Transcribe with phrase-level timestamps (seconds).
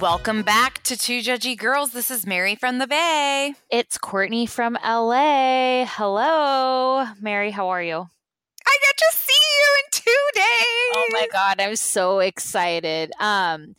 [0.00, 1.90] Welcome back to Two Judgy Girls.
[1.90, 3.52] This is Mary from the Bay.
[3.70, 5.84] It's Courtney from LA.
[5.84, 7.04] Hello.
[7.20, 7.96] Mary, how are you?
[8.66, 10.94] I get to see you in two days.
[10.96, 13.12] Oh my god, I'm so excited.
[13.20, 13.74] Um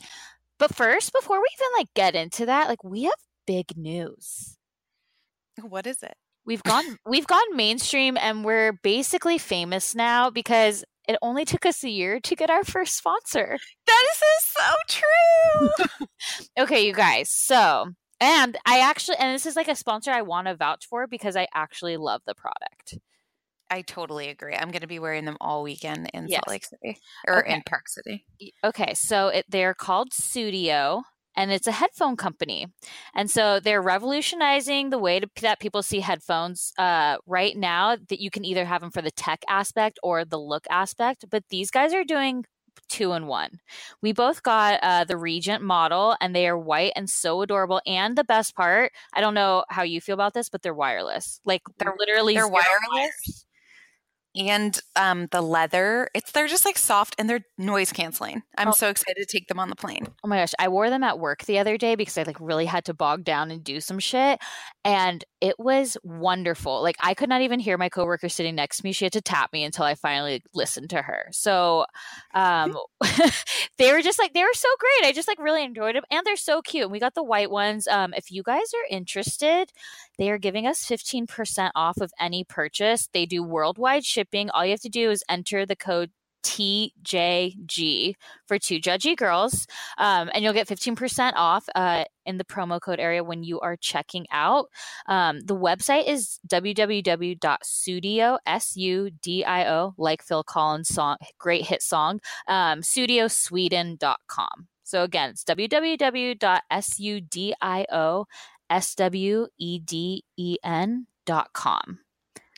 [0.59, 3.13] but first, before we even like get into that, like we have
[3.47, 4.57] big news.
[5.59, 6.13] What is it?
[6.45, 11.83] We've gone we've gone mainstream and we're basically famous now because it only took us
[11.83, 13.57] a year to get our first sponsor.
[13.87, 16.07] That is so true.
[16.59, 17.29] okay, you guys.
[17.29, 17.89] So,
[18.19, 21.35] and I actually, and this is like a sponsor I want to vouch for because
[21.35, 22.97] I actually love the product.
[23.69, 24.53] I totally agree.
[24.53, 26.39] I'm going to be wearing them all weekend in Yes.
[26.39, 26.97] Salt Lake City
[27.27, 27.53] or Okay.
[27.53, 28.25] in Park City.
[28.63, 31.03] Okay, so it, they're called Sudio,
[31.35, 32.67] and it's a headphone company,
[33.15, 36.73] and so they're revolutionizing the way to, that people see headphones.
[36.77, 40.39] Uh, right now, that you can either have them for the tech aspect or the
[40.39, 42.45] look aspect, but these guys are doing
[42.89, 43.51] two in one.
[44.01, 47.81] We both got uh, the Regent model, and they are white and so adorable.
[47.85, 51.39] And the best part, I don't know how you feel about this, but they're wireless.
[51.45, 52.67] Like They're- literally they're wireless?
[52.93, 53.45] wires.
[54.35, 58.43] And um, the leather, it's they're just like soft and they're noise canceling.
[58.57, 58.71] I'm Oh.
[58.71, 60.07] so excited to take them on the plane.
[60.23, 62.65] Oh my gosh, I wore them at work the other day because I like really
[62.65, 64.39] had to bog down and do some shit.
[64.85, 66.81] And it was wonderful.
[66.83, 68.91] Like I could not even hear my coworker sitting next to me.
[68.91, 71.27] She had to tap me until I finally listened to her.
[71.31, 71.85] So
[72.33, 72.77] um
[73.77, 75.09] they were just like they were so great.
[75.09, 76.03] I just like really enjoyed them.
[76.11, 76.83] And they're so cute.
[76.83, 77.87] And we got the white ones.
[77.87, 79.71] Um if you guys are interested,
[80.17, 83.09] they are giving us 15% off of any purchase.
[83.11, 84.51] They do worldwide shipping.
[84.51, 86.11] All you have to do is enter the code
[86.43, 88.15] TJG
[88.47, 92.99] for two judgy girls, um, and you'll get 15% off uh, in the promo code
[92.99, 94.67] area when you are checking out.
[95.07, 104.67] Um, the website is www.sudio, S-U-D-I-O, like Phil Collins' song, great hit song, um, sudiosweden.com.
[104.83, 106.35] So again, it's www.sudio,
[108.69, 109.47] S-W-E-D-E-N
[111.25, 111.99] dot com.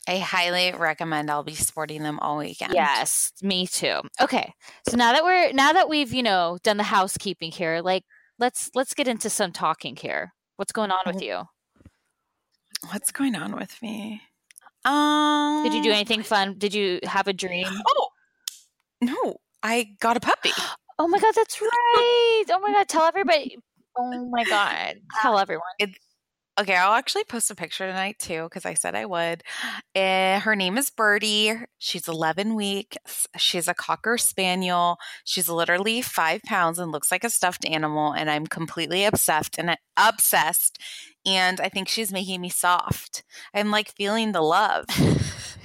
[0.07, 1.31] I highly recommend.
[1.31, 2.73] I'll be sporting them all weekend.
[2.73, 4.01] Yes, me too.
[4.19, 4.53] Okay.
[4.89, 8.03] So now that we're now that we've, you know, done the housekeeping here, like
[8.43, 10.33] let's let's get into some talking here.
[10.57, 11.43] What's going on with you?
[12.91, 14.21] What's going on with me?
[14.83, 16.55] Um, Did you do anything fun?
[16.57, 17.67] Did you have a dream?
[17.87, 18.09] Oh
[19.01, 20.51] no, I got a puppy.
[20.99, 22.43] Oh my god, that's right.
[22.51, 23.57] Oh my god, tell everybody.
[23.97, 24.97] Oh my god.
[25.23, 25.63] Tell everyone.
[26.59, 29.41] Okay, I'll actually post a picture tonight too because I said I would.
[29.95, 31.53] Eh, her name is Birdie.
[31.79, 33.25] She's 11 weeks.
[33.37, 34.97] She's a cocker spaniel.
[35.23, 38.11] She's literally five pounds and looks like a stuffed animal.
[38.13, 40.77] And I'm completely obsessed and obsessed.
[41.25, 43.23] And I think she's making me soft.
[43.55, 44.85] I'm like feeling the love.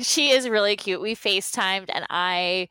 [0.00, 1.00] She is really cute.
[1.00, 2.68] We FaceTimed and I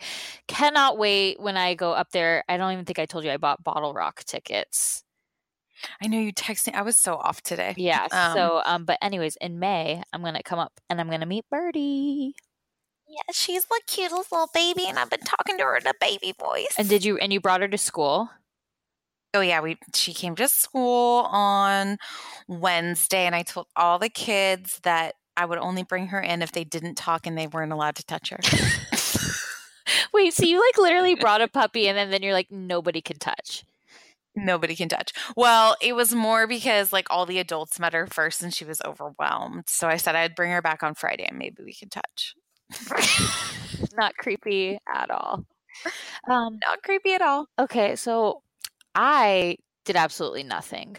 [0.48, 2.46] cannot wait when I go up there.
[2.48, 5.04] I don't even think I told you I bought Bottle Rock tickets.
[6.02, 6.68] I know you texted.
[6.68, 6.74] Me.
[6.74, 7.74] I was so off today.
[7.78, 8.08] Yeah.
[8.12, 11.46] Um, so, um, but anyways, in May, I'm gonna come up and I'm gonna meet
[11.50, 12.36] Birdie.
[13.08, 16.34] yeah, she's the cutest little baby, and I've been talking to her in a baby
[16.40, 16.74] voice.
[16.78, 17.18] And did you?
[17.18, 18.30] And you brought her to school?
[19.34, 21.98] Oh yeah, we she came to school on
[22.48, 26.52] Wednesday, and I told all the kids that I would only bring her in if
[26.52, 28.40] they didn't talk and they weren't allowed to touch her.
[30.14, 33.20] Wait, so you like literally brought a puppy and then, then you're like nobody can
[33.20, 33.64] touch.
[34.38, 35.12] Nobody can touch.
[35.36, 38.82] Well, it was more because like all the adults met her first, and she was
[38.86, 39.64] overwhelmed.
[39.68, 42.36] So I said I'd bring her back on Friday, and maybe we could touch.
[43.94, 45.46] Not creepy at all.
[46.30, 47.48] Um, Not creepy at all.
[47.60, 48.42] okay, so
[48.96, 50.96] I did absolutely nothing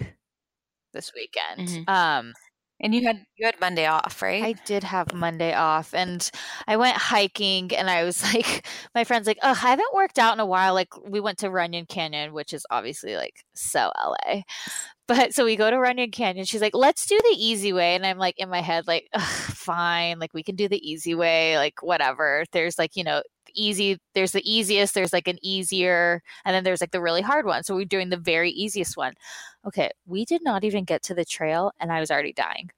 [0.93, 1.69] this weekend.
[1.87, 1.89] Mhm.
[1.89, 2.33] Um,
[2.81, 4.43] And you had you had Monday off, right?
[4.43, 6.31] I did have Monday off and
[6.69, 10.35] I went hiking and I was like my friend's like, "Oh, I haven't worked out
[10.35, 14.43] in a while." Like we went to Runyon Canyon, which is obviously like so LA.
[15.09, 16.45] But so we go to Runyon Canyon.
[16.45, 20.19] She's like, "Let's do the easy way." And I'm like in my head like, "Fine,
[20.21, 23.23] like we can do the easy way, like whatever." There's like, you know,
[23.61, 27.47] easy there's the easiest, there's like an easier, and then there's like the really hard
[27.47, 27.63] one.
[27.65, 29.15] So we're doing the very easiest one.
[29.67, 32.71] Okay, we did not even get to the trail and I was already dying.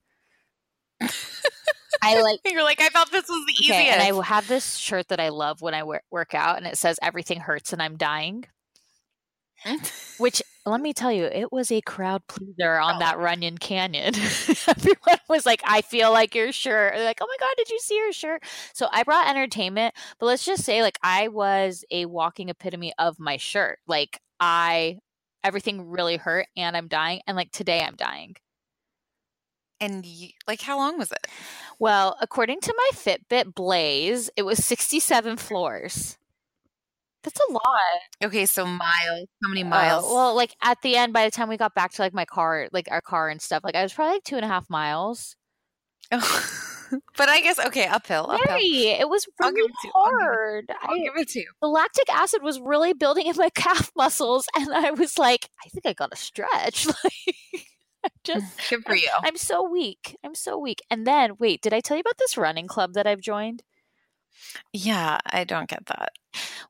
[2.03, 3.91] I like You're like, I thought this was the Okay, easiest.
[3.91, 6.79] and I have this shirt that I love when I work, work out, and it
[6.79, 8.47] says "Everything hurts and I'm dying."
[10.19, 12.99] Which let me tell you, it was a crowd pleaser on Oh.
[12.99, 14.15] that Runyon Canyon.
[14.69, 17.79] Everyone was like, "I feel like your shirt." They're like, "Oh my god, did you
[17.81, 18.43] see your shirt?"
[18.75, 23.19] So I brought entertainment, but let's just say, like, I was a walking epitome of
[23.19, 23.79] my shirt.
[23.87, 24.99] Like, I
[25.43, 28.37] everything really hurt, and I'm dying, and like today, I'm dying.
[29.81, 31.27] and you, like, how long was it?
[31.79, 36.19] Well, according to my Fitbit Blaze, it was 67 floors.
[37.23, 38.01] That's a lot.
[38.25, 39.29] Okay, so miles.
[39.43, 40.05] How many Uh, miles?
[40.05, 42.69] well, like at the end, by the time we got back to like my car,
[42.73, 45.37] like our car and stuff, like I was probably like two and a half miles.
[46.11, 48.27] but I guess okay, uphill.
[48.31, 48.47] uphill.
[48.49, 50.65] Very, it was really it you, I'll give hard.
[50.83, 51.51] I'll I, give it to you.
[51.61, 55.69] the lactic acid was really building in my calf muscles, and I was like, I
[55.69, 56.87] think I got a stretch.
[57.05, 57.65] Like,
[58.03, 59.11] I'm just, Good for you.
[59.23, 60.17] I'm so weak.
[60.25, 60.81] I'm so weak.
[60.91, 63.63] And then, wait, did I tell you about this running club that I've joined?
[64.73, 66.13] Yeah, I don't get that.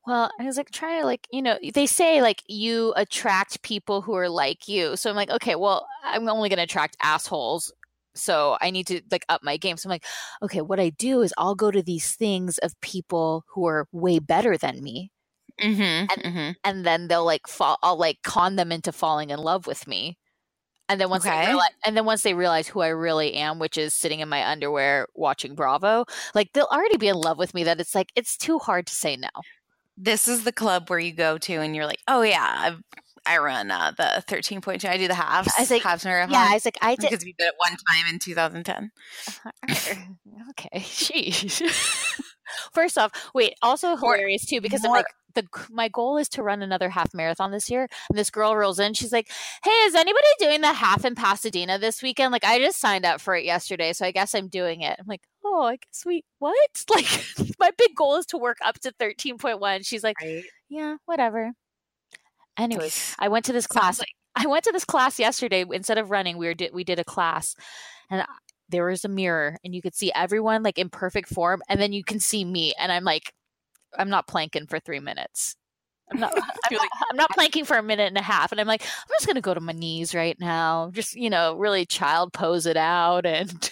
[0.06, 4.00] Well, I was like trying to like, you know, they say like you attract people
[4.02, 4.96] who are like you.
[4.96, 7.72] So I'm like, okay, well, I'm only going to attract assholes.
[8.14, 9.76] So I need to like up my game.
[9.76, 10.04] So I'm like,
[10.42, 14.18] okay, what I do is I'll go to these things of people who are way
[14.18, 15.10] better than me.
[15.60, 15.80] Mm-hmm.
[15.80, 16.50] And- mm-hmm.
[16.64, 20.16] And then they'll like fall, I'll like con them into falling in love with me.
[20.90, 21.46] And then once they Okay.
[21.46, 24.46] realize, and then once they realize who I really am, which is sitting in my
[24.46, 26.04] underwear watching Bravo,
[26.34, 27.62] like they'll already be in love with me.
[27.64, 29.28] That it's like it's too hard to say no.
[29.96, 32.82] This is the club where you go to and you're like, oh yeah, I've,
[33.26, 34.84] I run uh, the 13.2.
[34.88, 35.52] I do the halves.
[35.56, 36.32] I was like, halves marathon.
[36.32, 37.10] Yeah, I was like, I did.
[37.10, 38.90] because we did it one time in 2010.
[40.50, 41.60] okay, sheesh.
[42.72, 43.54] First off, wait.
[43.62, 47.12] Also More- hilarious too because I'm like the my goal is to run another half
[47.14, 47.88] marathon this year.
[48.08, 48.94] And this girl rolls in.
[48.94, 49.28] She's like,
[49.62, 52.32] "Hey, is anybody doing the half in Pasadena this weekend?
[52.32, 55.06] Like, I just signed up for it yesterday, so I guess I'm doing it." I'm
[55.06, 56.56] like, "Oh, I guess we what?
[56.90, 57.06] Like,
[57.58, 60.44] my big goal is to work up to 13.1." She's like, Right.
[60.68, 61.52] "Yeah, whatever."
[62.58, 63.98] Anyways, I went to this class.
[63.98, 65.64] like- I went to this class yesterday.
[65.72, 67.54] Instead of running, we were did we did a class,
[68.10, 68.26] and I-
[68.68, 71.92] there was a mirror, and you could see everyone like in perfect form, and then
[71.92, 73.32] you can see me, and I'm like,
[73.98, 75.56] I'm not planking for three minutes.
[76.10, 76.32] I'm not.
[76.36, 79.14] I'm, not I'm not planking for a minute and a half, and I'm like, I'm
[79.16, 82.76] just gonna go to my knees right now, just you know, really child pose it
[82.76, 83.70] out, and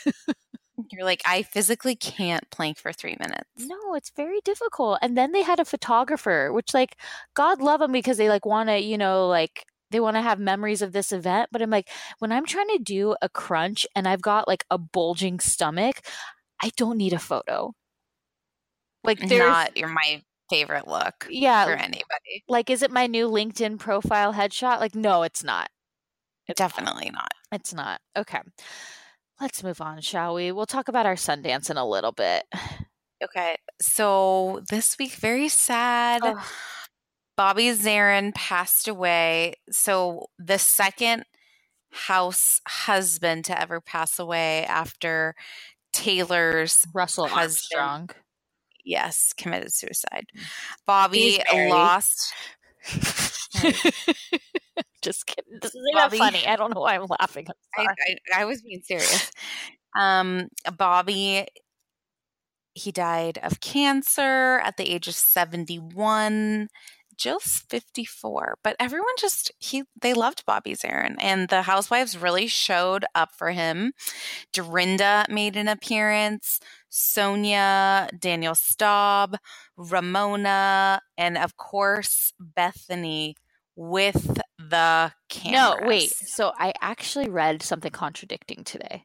[0.93, 3.49] You're like, I physically can't plank for three minutes.
[3.59, 4.99] No, it's very difficult.
[5.03, 6.97] And then they had a photographer, which like
[7.35, 10.39] God love them because they like want to, you know, like they want to have
[10.39, 14.07] memories of this event, but I'm like when I'm trying to do a crunch and
[14.07, 16.01] I've got like a bulging stomach,
[16.63, 17.73] I don't need a photo.
[19.05, 22.45] Like there's Not you're my favorite look yeah, for anybody.
[22.49, 24.81] like is it my new LinkedIn profile headshot?
[24.81, 25.71] Like no, it's not.
[26.49, 26.59] It's.
[26.59, 27.31] Definitely not.
[27.53, 28.01] It's not.
[28.17, 28.41] Okay.
[29.41, 30.51] Let's move on, shall we?
[30.51, 32.45] We'll talk about our Sundance in a little bit.
[33.23, 33.57] Okay.
[33.81, 36.23] So this week, very sad.
[36.25, 36.39] Ugh.
[37.37, 39.55] Bobby Zarin passed away.
[39.71, 41.25] So the second
[41.91, 45.35] house husband to ever pass away after
[45.93, 47.81] Taylor's Russell husband.
[47.81, 48.11] Armstrong.
[48.89, 50.27] Yes committed suicide.
[50.87, 52.33] Bobby lost.
[55.03, 55.59] Just kidding.
[55.61, 56.47] This isn't Bobby- funny.
[56.47, 57.47] I don't know why I'm laughing.
[57.79, 57.95] I'm I.
[58.37, 59.31] I, I was being serious.
[59.97, 61.47] Um, Bobby,
[62.75, 66.69] he died of cancer at the age of 71.
[67.17, 73.05] Jill's 54, but everyone just he they loved Bobby Zarin and the housewives really showed
[73.13, 73.93] up for him.
[74.53, 79.37] Dorinda made an appearance, Sonja, Danielle Staub,
[79.77, 83.37] Ramona, and of course Bethany
[83.77, 85.81] with the cameras.
[85.81, 86.11] No, wait.
[86.11, 89.05] So I actually read something contradicting today.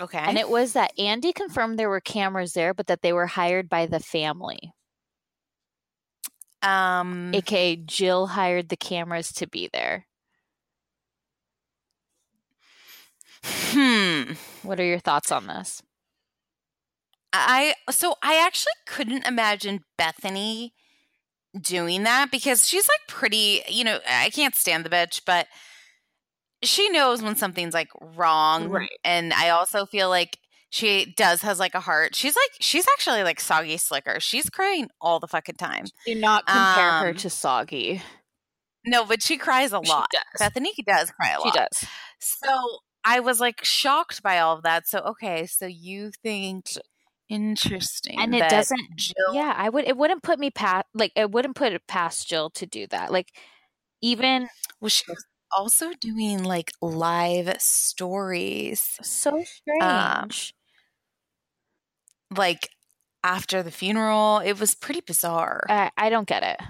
[0.00, 0.18] Okay.
[0.18, 3.68] And it was that Andy confirmed there were cameras there, but that they were hired
[3.68, 4.72] by the family.
[6.62, 10.06] um AKA Jill hired the cameras to be there.
[13.44, 15.82] hmm What are your thoughts on this?
[17.32, 20.72] I so I actually couldn't imagine Bethany
[21.60, 25.46] doing that because she's like pretty, you know, I can't stand the bitch, but
[26.62, 28.68] she knows when something's like wrong.
[28.68, 28.90] Right.
[29.04, 30.38] And I also feel like
[30.70, 32.14] she does has like a heart.
[32.14, 34.20] She's like she's actually like soggy slicker.
[34.20, 35.84] She's crying all the fucking time.
[36.06, 38.02] Do not compare her Um, to Soggy.
[38.86, 40.08] No, but she cries a She lot.
[40.12, 40.22] does.
[40.38, 41.54] Bethany does cry a She lot.
[41.54, 41.84] does.
[42.20, 44.86] So I was like shocked by all of that.
[44.88, 46.66] So okay, so you think
[47.28, 48.18] interesting.
[48.18, 49.86] And it doesn't- Jill Yeah, I would.
[49.86, 50.86] It wouldn't put me past.
[50.94, 53.12] Like it wouldn't put it past Jill to do that.
[53.12, 53.32] Like
[54.00, 54.48] even
[54.80, 55.24] was she was
[55.56, 59.82] also doing like live stories so strange.
[59.82, 60.28] Um,
[62.36, 62.68] like
[63.24, 64.38] after the funeral.
[64.38, 65.64] It was pretty bizarre.
[65.68, 66.60] I, I don't get it.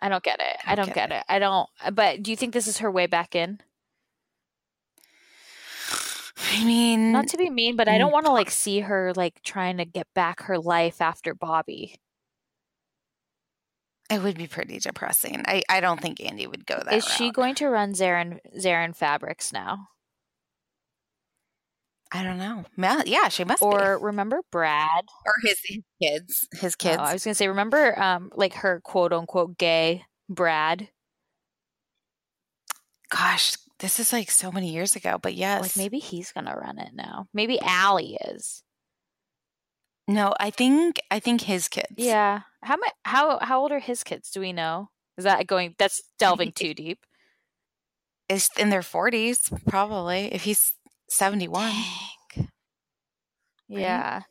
[0.00, 0.56] I don't get it.
[0.64, 1.24] I don't get get it.
[1.28, 1.68] I don't.
[1.92, 3.60] But do you think this is her way back in?
[6.40, 8.12] I mean, Not to be mean, but I don't Mm.
[8.12, 11.96] want to like see her like trying to get back her life after Bobby.
[14.10, 15.42] it would be pretty depressing.
[15.46, 18.96] I, I don't think Andy would go that Is she going to run Zarin Zarin
[18.96, 19.88] Fabrics now?
[22.10, 22.64] I don't know.
[23.04, 23.66] Yeah, she must be.
[23.66, 25.04] Or remember Brad?
[25.26, 26.48] Or his, his kids.
[26.52, 26.98] His Oh, kids.
[26.98, 30.88] I was gonna say, remember um like her quote unquote gay Brad?
[33.10, 35.18] Gosh, this is like so many years ago.
[35.20, 37.26] But yes, Like maybe he's gonna run it now.
[37.32, 38.62] Maybe Allie is.
[40.06, 41.88] No, I think I think his kids.
[41.96, 42.40] Yeah.
[42.62, 42.92] How much?
[43.04, 44.30] How how old are his kids?
[44.30, 44.90] Do we know?
[45.16, 45.74] Is that going?
[45.78, 47.04] That's delving too deep.
[48.28, 50.32] is in their forties probably.
[50.32, 50.72] If he's
[51.08, 51.74] seventy one.
[53.68, 54.22] Yeah.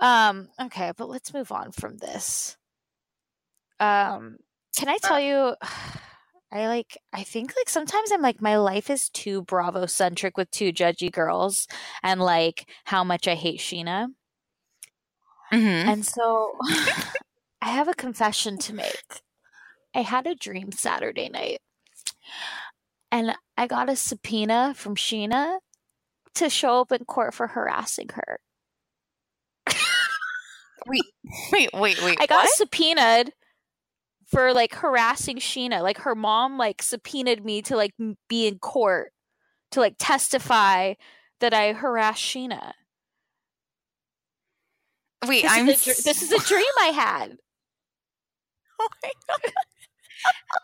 [0.00, 0.48] Um.
[0.60, 2.56] Okay, but let's move on from this.
[3.78, 4.38] Um.
[4.76, 5.54] Can I tell you?
[6.52, 6.98] I like.
[7.12, 11.10] I think like sometimes I'm like my life is too Bravo centric with two judgy
[11.10, 11.66] girls,
[12.02, 14.08] and like how much I hate Scheana.
[15.52, 15.88] Mm-hmm.
[15.88, 16.56] And so
[17.62, 19.22] I have a confession to make.
[19.94, 21.60] I had a dream Saturday night.
[23.12, 25.58] And I got a subpoena from Scheana
[26.34, 28.40] to show up in court for harassing her.
[30.86, 31.04] Wait,
[31.52, 32.18] wait, wait, wait.
[32.20, 32.54] I got what?
[32.56, 33.34] subpoenaed
[34.30, 35.82] for like harassing Scheana.
[35.82, 37.94] Like her mom like subpoenaed me to like
[38.28, 39.12] be in court
[39.72, 40.94] to like testify
[41.40, 42.72] that I harassed Scheana.
[45.26, 45.68] Wait, This, I'm.
[45.68, 47.36] is, a, this is a dream I had.
[48.82, 49.52] Oh my God.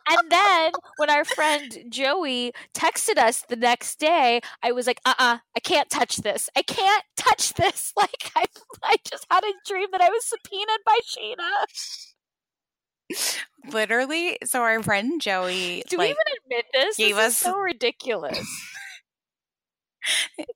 [0.08, 5.14] And then when our friend Joey texted us the next day, I was like, uh
[5.18, 6.48] uh I can't touch this.
[6.56, 7.92] I can't touch this.
[7.96, 8.44] Like, I,
[8.82, 11.66] I just had a dream that I was subpoenaed by Scheana.
[13.72, 16.96] Literally, so our friend Joey, Do we even admit this?
[16.96, 18.38] gave this us- so ridiculous.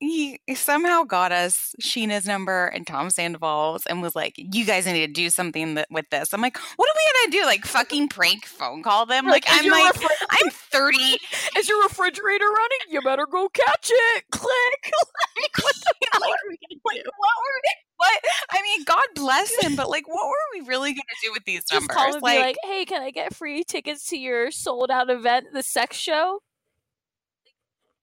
[0.01, 5.07] He somehow got us Scheana's number and Tom Sandoval's and was like, "You guys need
[5.07, 7.47] to do something that, with this." I'm like, "What are we gonna do?
[7.47, 10.97] Like fucking prank phone call them?" Like, is I'm like, refri- I'm 30.
[11.59, 12.79] is your refrigerator running?
[12.91, 14.25] You better go catch it.
[14.31, 14.93] Click.
[15.37, 17.03] like, what the Like, are we gonna What, do?
[17.17, 18.21] what were we what?
[18.51, 21.61] I mean, God bless him, but like, what were we really gonna do with these
[21.71, 21.97] Just numbers?
[21.97, 25.49] call and be like, hey, can I get free tickets to your sold out event,
[25.53, 26.41] the sex show?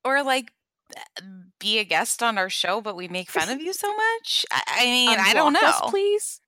[0.05, 0.53] or like
[1.59, 4.45] be a guest on our show, but we make fun of you so much.
[4.51, 5.59] I, I mean, I don't know.
[5.63, 6.41] us, please.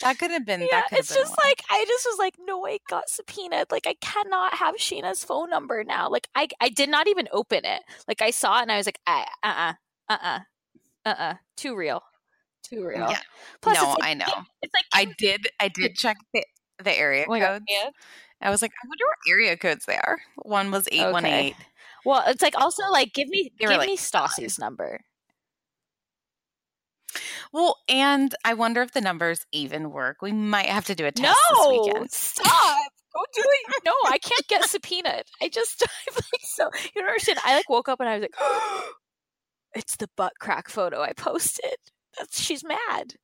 [0.00, 0.60] that could have been.
[0.62, 1.48] Yeah, that could it's have been just one.
[1.48, 3.70] like I just was like, no, I got subpoenaed.
[3.70, 6.08] Like I cannot have Scheana's phone number now.
[6.08, 7.82] Like I, I did not even open it.
[8.08, 9.72] Like I saw it and I was like, uh, uh,
[10.08, 10.38] uh, uh,
[11.04, 12.02] uh, uh, too real,
[12.62, 13.10] too real.
[13.10, 13.18] Yeah.
[13.60, 14.44] Plus, no, like, I know.
[14.62, 15.48] It's like I did.
[15.60, 16.44] I did check the,
[16.82, 17.64] the area Oh my God, codes.
[17.68, 17.90] yeah.
[18.40, 20.18] I was like, I wonder what area codes they are.
[20.36, 21.56] One was eight one eight.
[22.04, 25.00] Well, it's like also like give me They give like, me Stassi's number.
[27.52, 30.22] Well, and I wonder if the numbers even work.
[30.22, 32.10] We might have to do a test this No, weekend.
[32.12, 32.76] stop!
[33.12, 33.82] Don't do it.
[33.84, 35.24] No, I can't get subpoenaed.
[35.42, 37.38] I just I'm like so you don't understand.
[37.44, 38.34] I like woke up and I was like,
[39.74, 41.74] it's the butt crack photo I posted.
[42.18, 43.14] That's she's mad.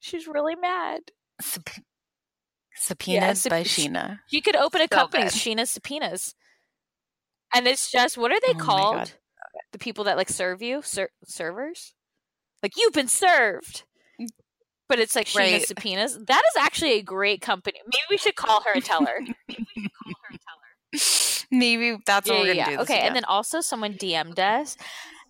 [0.00, 1.00] She's really mad.
[1.40, 1.64] Sub-
[2.92, 4.20] subpoenaed sub- by she- Scheana.
[4.28, 5.32] She could open a So company, good.
[5.32, 6.34] Scheana Subpoenas.
[7.54, 9.14] And it's just what are they Oh called?
[9.72, 11.94] The people that like serve you, Ser- servers.
[12.62, 13.82] Like you've been served,
[14.20, 14.26] mm.
[14.88, 15.66] but it's like Scheana Right.
[15.66, 16.18] Subpoenas.
[16.26, 17.78] That is actually a great company.
[17.84, 19.18] Maybe we should call her and tell her.
[21.50, 22.82] Maybe that's what we're gonna do.
[22.82, 24.76] Okay, and then also someone DM'd us,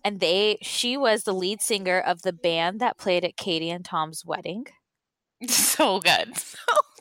[0.05, 3.83] and they she was the lead singer of the band that played at Katie and
[3.83, 4.67] Tom's wedding.
[5.47, 6.33] so good.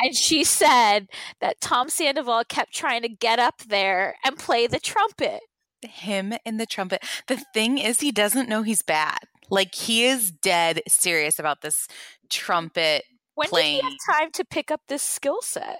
[0.00, 1.08] And she said
[1.40, 5.40] that Tom Sandoval kept trying to get up there and play the trumpet.
[5.82, 7.02] Him and the trumpet.
[7.26, 9.18] The thing is, he doesn't know he's bad.
[9.50, 11.88] Like he is dead serious about this
[12.28, 13.04] trumpet.
[13.34, 13.76] When Playing.
[13.76, 15.78] did he have time to pick up this skill set?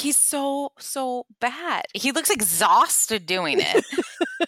[0.00, 1.86] He's so so bad.
[1.94, 3.84] He looks exhausted doing it.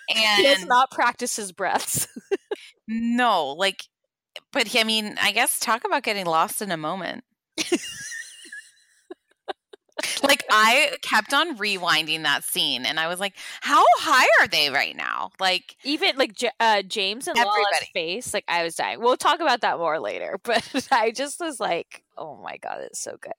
[0.08, 2.08] He does not practice his breaths.
[2.88, 3.84] no, like,
[4.52, 7.24] but he, I mean, I guess talk about getting lost in a moment.
[10.22, 14.70] like I kept on rewinding that scene, and I was like, "How high are they
[14.70, 19.00] right now?" Like, Even like J- uh, James and Lala's face, like I was dying.
[19.00, 23.00] We'll talk about that more later, but I just was like, "Oh my god, it's
[23.00, 23.32] so good."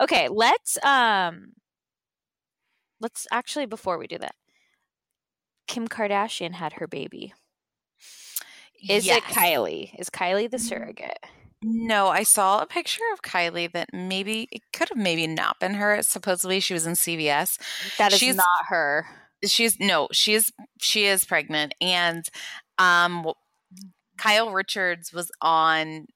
[0.00, 1.52] Okay, let's um,
[3.00, 4.34] let's actually before we do that,
[5.66, 7.32] Kim Kardashian had her baby.
[8.88, 9.18] Is yes.
[9.18, 9.98] it Kylie?
[9.98, 10.68] Is Kylie the Mm.
[10.68, 11.18] surrogate?
[11.66, 15.74] No, I saw a picture of Kylie that maybe it could have maybe not been
[15.74, 16.02] her.
[16.02, 17.58] Supposedly, she was in CVS.
[17.98, 19.06] That is She's- not her.
[19.46, 22.30] she's no she is she is pregnant and
[22.78, 23.26] um
[24.16, 26.06] kyle richards was on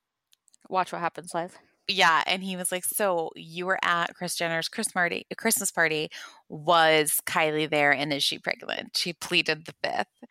[0.70, 1.54] Watch what happens live.
[1.88, 6.08] yeah and he was like so you were at kris jenner's christmas party christmas party
[6.48, 10.30] was kylie there and is she pregnant she pleaded the fifth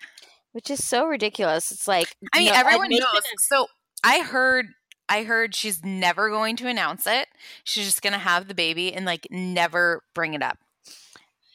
[0.53, 1.71] Which is so ridiculous.
[1.71, 3.67] It's like i mean no, everyone knows so
[4.03, 4.65] i heard
[5.09, 7.27] i heard she's never going to announce it
[7.63, 10.57] she's just gonna have the baby and like never bring it up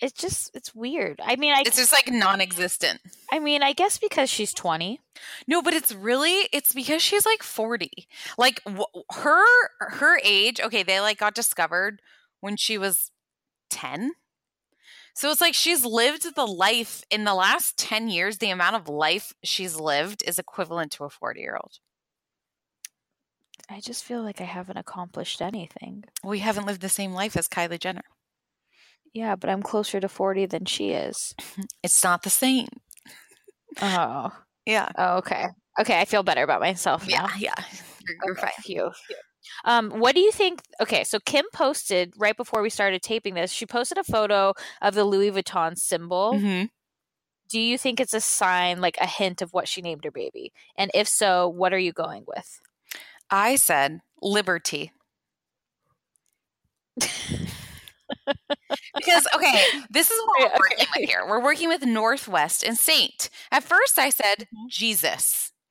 [0.00, 1.20] It's just it's weird.
[1.22, 4.98] I mean, I it's just like non-existent I mean, I guess because she's twenty.
[5.46, 7.88] No, but it's really it's because she's like 40.
[8.36, 9.44] Like w- her
[9.78, 12.02] her age, okay, they like got discovered
[12.40, 13.12] when she was
[13.70, 14.12] 10.
[15.14, 18.88] So it's like she's lived the life in the last 10 years, the amount of
[18.88, 21.78] life she's lived is equivalent to a 40-year-old.
[23.72, 26.04] I just feel like I haven't accomplished anything.
[26.22, 28.02] We haven't lived the same life as Kylie Jenner.
[29.14, 31.34] Yeah, but I'm closer to 40 than she is.
[31.82, 32.68] It's not the same.
[33.80, 34.30] Oh.
[34.66, 34.88] Yeah.
[34.96, 35.46] Oh, okay.
[35.80, 37.28] Okay, I feel better about myself now.
[37.38, 37.64] Yeah, yeah.
[38.24, 38.90] You're, Okay, phew.
[39.64, 40.60] Um, what do you think?
[40.80, 43.50] Okay, so Kim posted right before we started taping this.
[43.50, 46.34] She posted a photo of the Louis Vuitton symbol.
[46.34, 46.68] Mhm.
[47.48, 50.52] Do you think it's a sign, like a hint of what she named her baby?
[50.76, 52.60] And if so, what are you going with?
[53.32, 54.92] I said liberty.
[58.96, 61.24] because okay, this is what we're working with here.
[61.26, 63.30] We're working with Northwest and Saint.
[63.50, 64.68] At first, I said Mm-hmm.
[64.68, 65.52] Jesus.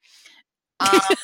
[0.79, 1.15] Um,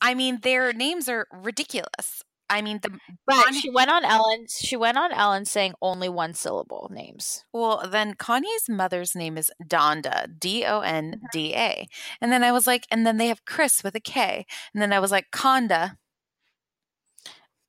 [0.00, 2.22] I mean, their names are ridiculous.
[2.52, 2.90] I mean, the
[3.26, 4.46] But Kanye- she went on Ellen.
[4.48, 7.44] She went on Ellen saying only one syllable names.
[7.52, 11.88] well, then Kanye's mother's name is Donda, D O N D A,
[12.20, 14.92] and then I was like, and then they have Kris with a K, and then
[14.92, 15.96] I was like, Conda.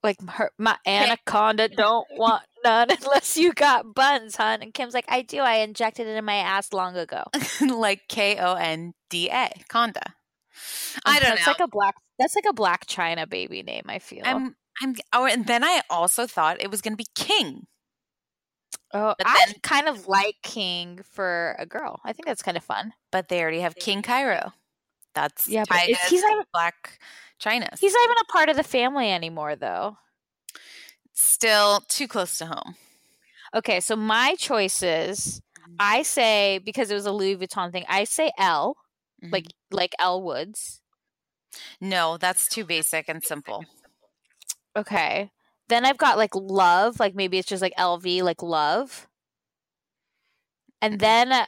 [0.04, 4.62] Like her, my anaconda don't want none unless you got buns, hun.
[4.62, 5.38] And Kim's like, I do.
[5.40, 7.24] I injected it in my ass long ago.
[7.62, 10.02] like K O N D A, Conda.
[11.06, 11.52] I don't that's know.
[11.54, 11.96] like a black.
[12.20, 13.84] That's like a Blac Chyna baby name.
[13.88, 14.24] I feel.
[14.26, 17.68] I'm I'm oh and then I also thought it was gonna be King.
[18.94, 22.00] oh, but I then- kind of like King for a girl.
[22.04, 22.94] I think that's kind of fun.
[23.12, 24.54] But they already have King Cairo.
[25.16, 26.72] That's Yeah, but he's not- Blac
[27.42, 27.78] Chyna.
[27.80, 29.98] He's not even a part of the family anymore, though.
[31.14, 32.76] still too close to home.
[33.56, 35.76] Okay, so my choices, mm-hmm.
[35.80, 37.86] I say because it was a Louis Vuitton thing.
[37.88, 38.76] I say L,
[39.32, 39.76] like mm-hmm.
[39.76, 40.82] like Elle Woods.
[41.80, 43.64] No, that's too basic and simple.
[44.76, 45.32] Okay.
[45.70, 49.08] Then I've got like love, like maybe it's just like LV, like love.
[50.82, 51.46] And then uh,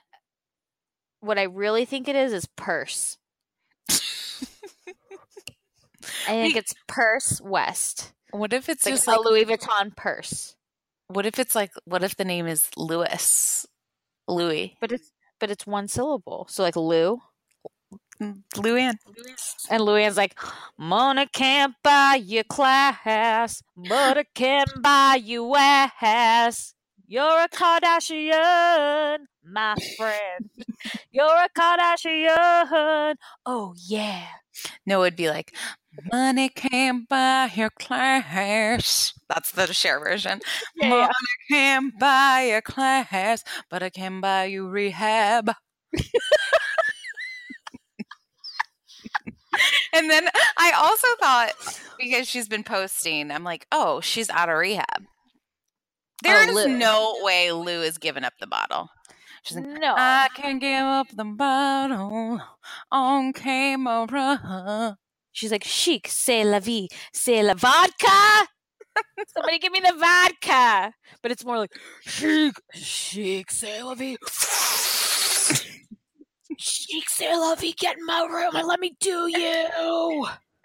[1.19, 3.17] what I really think it is is purse.
[6.27, 8.13] I think it's purse West.
[8.31, 10.55] What if it's It's like just a like Louis Vuitton purse.
[11.07, 13.65] what if it's like what if the name is Louis?
[14.27, 14.75] Louis.
[14.79, 16.47] But it's but it's one syllable.
[16.49, 17.21] So like Lou.
[18.21, 18.95] Mm, Luann.
[19.69, 20.37] And Luann's like,
[20.77, 26.73] Money can't buy you class, but it can buy you ass.
[27.07, 30.49] You're a Kardashian, my friend.
[31.11, 33.15] You're a Kardashian.
[33.45, 34.27] Oh yeah.
[34.85, 35.53] No, it'd be like
[36.11, 39.13] Money can't buy your class.
[39.29, 40.39] That's the Cher version.
[40.75, 41.07] Yeah, Money
[41.49, 41.55] yeah.
[41.55, 45.51] can't buy your class, but it can buy you rehab.
[49.93, 54.57] and then I also thought because she's been posting, I'm like, oh, she's out of
[54.57, 55.03] rehab.
[56.23, 56.77] There's oh, Lou.
[56.77, 58.89] no way Lou is giving up the bottle.
[59.43, 59.93] She's like, No.
[59.95, 62.41] I can't give up the bottle
[62.91, 64.97] on camera.
[65.31, 68.47] She's like, chic, c'est la vie, c'est la vodka.
[69.35, 70.93] Somebody give me the vodka.
[71.21, 74.17] But it's more like, chic, chic, c'est la vie.
[76.57, 79.65] Chic, c'est la vie, get in my room and let me do you.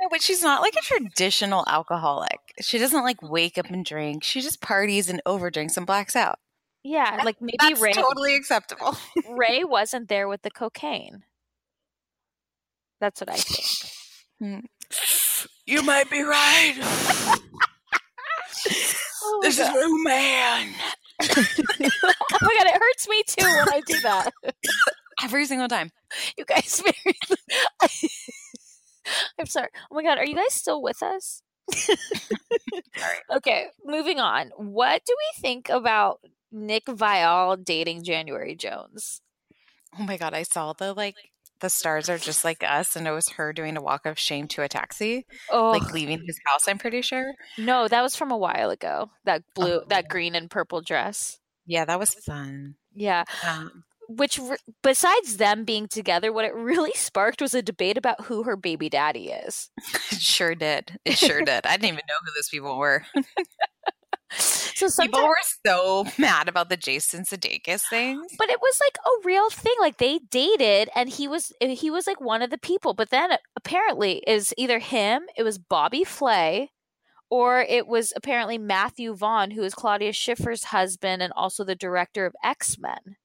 [0.00, 2.38] No, but she's not like a traditional alcoholic.
[2.60, 4.24] She doesn't like wake up and drink.
[4.24, 6.38] She just parties and overdrinks and blacks out.
[6.82, 8.96] Yeah, like maybe That's Ray, totally acceptable.
[9.30, 11.24] Ray wasn't there with the cocaine.
[13.00, 13.92] That's what I think.
[14.38, 14.66] Hmm.
[15.66, 16.74] You might be right.
[19.22, 19.74] Oh my, God.
[19.74, 20.74] Lou Man.
[21.22, 21.44] oh
[22.42, 24.30] my god, it hurts me too when I do that.
[25.22, 25.90] Every single time.
[26.38, 27.16] You guys very
[29.38, 29.68] I'm sorry.
[29.90, 31.42] Oh my god, are you guys still with us?
[33.32, 34.50] Okay, moving on.
[34.56, 36.20] What do we think about
[36.52, 39.20] Nick Viall dating January Jones?
[39.98, 41.14] Oh my god, I saw the like
[41.60, 44.48] the stars are just like us, and it was her doing a walk of shame
[44.48, 46.66] to a taxi, Oh like leaving his house.
[46.68, 47.32] I'm pretty sure.
[47.58, 49.10] no, that was from a while ago.
[49.24, 50.08] That blue, that Oh.
[50.10, 51.38] green and purple dress.
[51.66, 52.74] Yeah, that was fun.
[52.92, 57.96] Yeah, Um, which re- besides them being together, what it really sparked was a debate
[57.96, 59.70] about who her baby daddy is.
[60.10, 60.98] it sure did.
[61.04, 61.66] It sure did.
[61.66, 63.04] I didn't even know who those people were.
[64.32, 69.26] So People were so mad about the Jason Sudeikis thing, but it was like a
[69.26, 69.74] real thing.
[69.80, 72.94] Like they dated, and he was he was like one of the people.
[72.94, 76.70] But then uh, apparently, is either him, it was Bobby Flay,
[77.28, 82.24] or it was apparently Matthew Vaughn, who is Claudia Schiffer's husband and also the director
[82.24, 83.16] of X Men.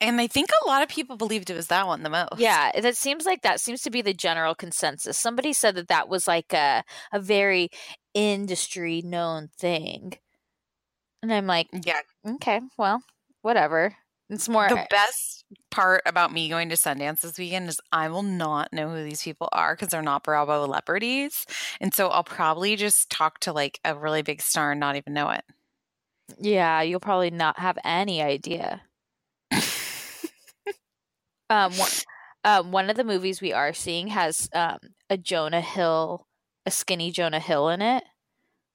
[0.00, 2.32] And I think a lot of people believed it was that one the most.
[2.36, 5.16] Yeah, that seems like that seems to be the general consensus.
[5.16, 7.70] Somebody said that that was like a a very
[8.14, 10.18] industry known thing,
[11.22, 12.00] and I'm like, Yeah.
[12.26, 13.02] okay, well,
[13.42, 13.96] whatever.
[14.28, 18.24] It's more The best part about me going to Sundance this weekend is I will
[18.24, 21.46] not know who these people are because they're not Bravo celebrities.
[21.80, 25.12] And so I'll probably just talk to like a really big star and not even
[25.14, 25.44] know it.
[26.38, 28.82] yeah, you'll probably not have any idea.
[31.48, 31.90] Um, one,
[32.44, 34.78] um, one of the movies we are seeing has um
[35.08, 36.26] a Jonah Hill,
[36.64, 38.04] a skinny Jonah Hill in it.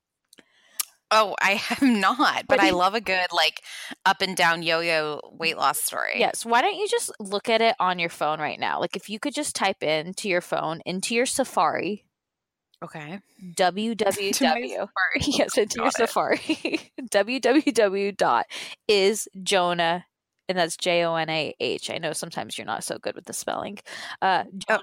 [1.14, 3.62] Oh, I have not, but But I love a good like
[4.06, 6.12] up and down yo yo weight loss story.
[6.16, 8.78] Yes, why don't you just look at it on your phone right now?
[8.80, 12.04] Like if you could just type into your phone into your Safari
[12.82, 13.20] Okay.
[13.54, 14.76] www Safari.
[15.20, 15.92] yes into your it.
[15.94, 16.38] Safari
[17.10, 20.04] www.isjonah
[20.48, 21.88] and that's J O N A H.
[21.90, 23.78] I know sometimes you're not so good with the spelling.
[24.20, 24.80] Uh, Oh.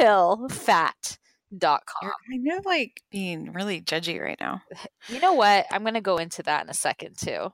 [0.00, 1.78] JonahHillFat.com.
[2.02, 4.60] You're kind of like being really judgy right now.
[5.08, 5.64] You know what?
[5.70, 7.52] I'm going to go into that in a second too.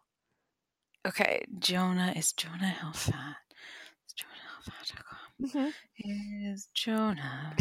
[1.07, 1.45] Okay.
[1.59, 3.37] Jonah is Jonah Hill fat.
[4.09, 4.63] Is Jonah Hill
[5.55, 5.73] fat.com.
[5.99, 7.55] Is Jonah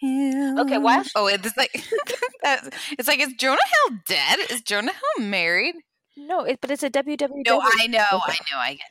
[0.00, 0.60] Hill.
[0.60, 1.72] Okay, why- Oh, it's like
[2.42, 3.58] that's- it's like is Jonah
[3.88, 4.38] Hill dead?
[4.50, 5.74] Is Jonah Hill married?
[6.16, 7.30] No, it, but it's a www.
[7.46, 8.38] No, I know, I Okay.
[8.52, 8.86] know, I get.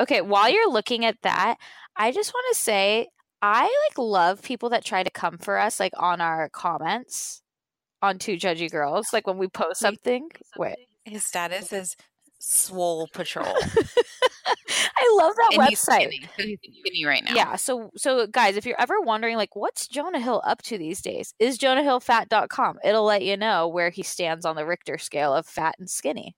[0.00, 1.56] Okay, while you're looking at that,
[1.96, 3.08] I just want to say
[3.42, 7.42] I like love people that try to come for us like on our comments
[8.02, 10.28] on Two Judgy Girls, like when we post something.
[10.56, 10.76] Wait.
[11.04, 11.96] His status is
[12.42, 16.08] Swole Patrol, I love that and he's website.
[16.08, 16.58] skinny.
[16.62, 17.34] He's skinny right now.
[17.34, 21.00] Yeah, so so guys, if you're ever wondering like what's Jonah Hill up to these
[21.02, 22.78] days, is jonahhillfat.com.
[22.82, 26.34] It'll let you know where he stands on the Richter scale of fat and skinny.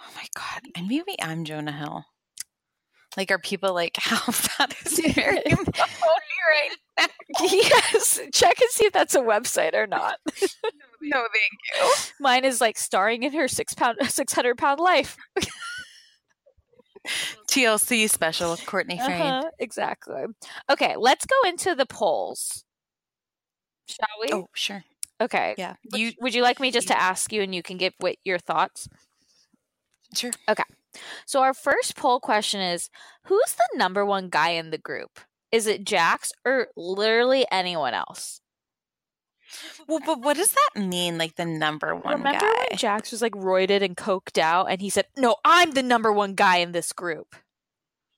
[0.00, 2.04] Oh my god, and maybe I'm Jonah Hill.
[3.16, 7.06] Like, are people like, how fat is Mary right now?
[7.40, 10.18] yes, check and see if that's a website or not.
[11.06, 11.92] No, thank you.
[12.18, 15.18] Mine is like starring in her six pound, six hundred pound life.
[17.46, 19.20] TLC special with Courtney Frame.
[19.20, 20.24] Uh-huh, exactly.
[20.70, 22.64] Okay, let's go into the polls.
[23.86, 24.28] Shall we?
[24.32, 24.82] Oh, sure.
[25.20, 25.54] okay.
[25.58, 25.74] Yeah.
[25.92, 28.16] Would You would you like me just to ask you and you can give what
[28.24, 28.88] your thoughts?
[30.14, 30.30] sure.
[31.26, 32.90] So our first poll question is
[33.24, 35.20] who's the number one guy in the group?
[35.52, 38.40] Is it Jax or literally anyone else?
[39.86, 41.18] Well, but what does that mean?
[41.18, 42.66] Like the number one Remember guy?
[42.70, 46.12] when Jax was like roided and coked out and he said, No, I'm the number
[46.12, 47.36] one guy in this group.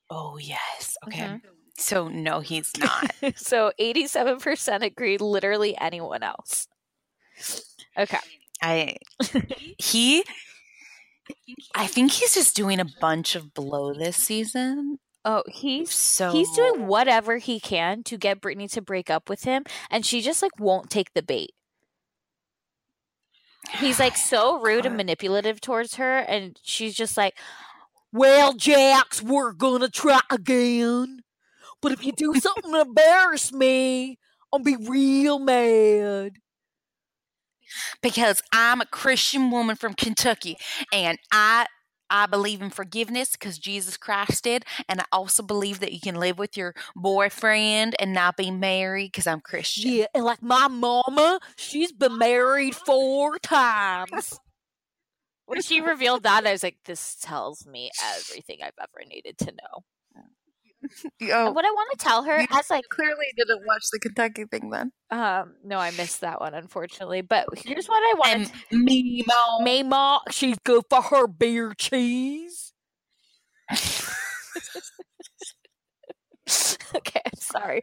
[0.08, 0.96] Oh yes.
[1.06, 1.24] Okay.
[1.26, 1.40] Mhm.
[1.78, 3.10] So no, he's not.
[3.36, 6.68] so 87% agreed, literally anyone else.
[7.98, 8.18] Okay.
[8.62, 8.96] I
[9.78, 10.24] he
[11.74, 14.98] I think he's just doing a bunch of blow this season.
[15.24, 19.42] Oh, he's So he's doing whatever he can to get Brittany to break up with
[19.42, 21.50] him, and she just like won't take the bait.
[23.80, 27.36] He's like so rude and manipulative towards her, and she's just like,
[28.12, 31.22] "Well, Jax, we're gonna try again,
[31.82, 34.18] but if you do something to embarrass me,
[34.52, 36.38] I'll be real mad."
[38.02, 40.56] Because I'm a Christian woman from Kentucky
[40.92, 41.66] and I
[42.08, 46.14] I believe in forgiveness because Jesus Christ did, and I also believe that you can
[46.14, 49.90] live with your boyfriend and not be married because I'm Christian.
[49.90, 54.38] Yeah, and like my mama, she's been married four times.
[55.46, 59.52] When she revealed that, I was like, "This tells me everything I've ever needed to
[59.52, 59.84] know."
[61.32, 64.44] Oh, what I want to tell her You as like clearly didn't watch the Kentucky
[64.44, 64.92] thing then.
[65.10, 67.20] um no, I missed that one unfortunately.
[67.22, 69.64] But here's what I want And me, mom.
[69.64, 72.72] to she's good for her beer cheese.
[76.94, 77.80] okay, I'm sorry.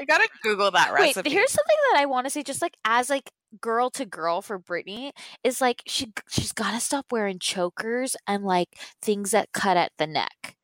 [0.00, 1.30] I gotta Google that Wait, recipe.
[1.30, 4.58] here's something that I want to say, just like as like girl to girl for
[4.58, 5.12] Brittany,
[5.42, 8.68] is like she she's got to stop wearing chokers and like
[9.02, 10.56] things that cut at the neck.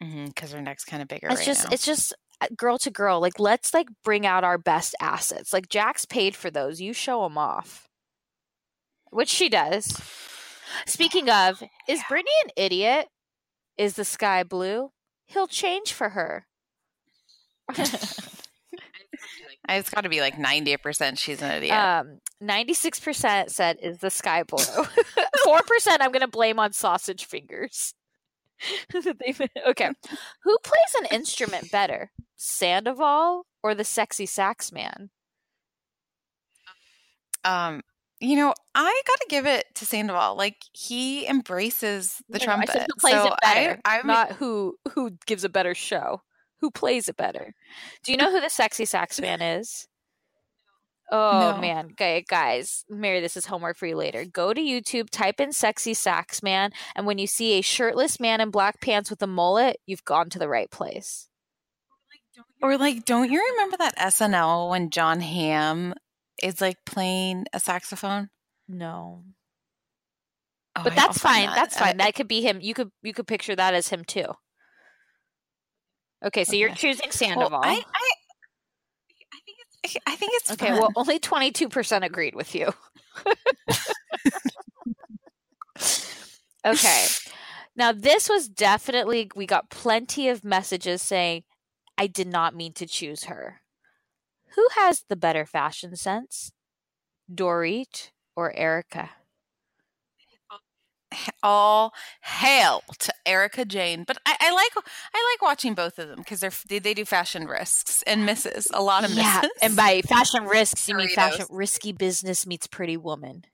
[0.00, 1.28] Because her neck's kind of bigger.
[1.28, 1.70] It's right just now.
[1.72, 3.20] it's just uh, girl to girl.
[3.20, 5.52] Like let's like bring out our best assets.
[5.52, 6.80] Like Jack's paid for those.
[6.80, 7.88] You show them off,
[9.10, 10.00] which she does.
[10.86, 13.08] Speaking of, is Brittany an idiot?
[13.76, 14.90] Is the sky blue?
[15.26, 16.46] He'll change for her.
[19.68, 21.18] it's got to be like ninety percent.
[21.18, 21.74] She's an idiot.
[21.74, 24.64] Um, ninety-six percent said is the sky blue.
[25.44, 27.94] Four percent I'm gonna blame on sausage fingers.
[29.68, 29.90] Okay,
[30.42, 35.10] who plays an instrument better, Sandoval or the sexy sax man?
[37.44, 37.82] um,
[38.20, 40.36] you know, I got to give it to Sandoval.
[40.36, 42.70] Like he embraces the No, I trumpet.
[42.70, 46.22] said plays so it better, I, I'm not who who gives a better show.
[46.60, 47.54] Who plays it better?
[48.02, 49.86] Do you know who the sexy sax man is?
[51.10, 51.60] Oh No.
[51.60, 54.24] man, Gu- guys, Mary, this is homework for you later.
[54.26, 58.40] Go to YouTube, type in "sexy sax man," and when you see a shirtless man
[58.42, 61.28] in black pants with a mullet, you've gone to the right place.
[62.62, 65.94] Or like, don't you remember that SNL when Jon Hamm
[66.42, 68.28] is like playing a saxophone?
[68.68, 69.24] No,
[70.76, 71.54] Oh, but I- that's find fine.
[71.56, 71.96] That's Uh, fine.
[71.96, 72.60] That could be him.
[72.60, 74.26] You could you could picture that as him too.
[76.24, 77.60] Okay, so you're choosing Sandoval.
[77.62, 78.12] I, I, I.
[80.06, 80.78] I think it's Okay, fun.
[80.78, 82.72] well, only 22% agreed with you.
[86.66, 87.06] okay.
[87.76, 91.44] Now, this was definitely, we got plenty of messages saying,
[91.96, 93.60] I did not mean to choose her.
[94.56, 96.52] Who has the better fashion sense?
[97.32, 99.10] Dorit or Erika?
[101.42, 101.92] All
[102.22, 104.04] hail to Erika Jayne.
[104.04, 107.04] But I, I like I like watching both of them because they're they, they do
[107.04, 111.46] fashion risks and misses a lot of Yeah, and by fashion risks, you mean fashion
[111.50, 113.44] risky business meets pretty woman.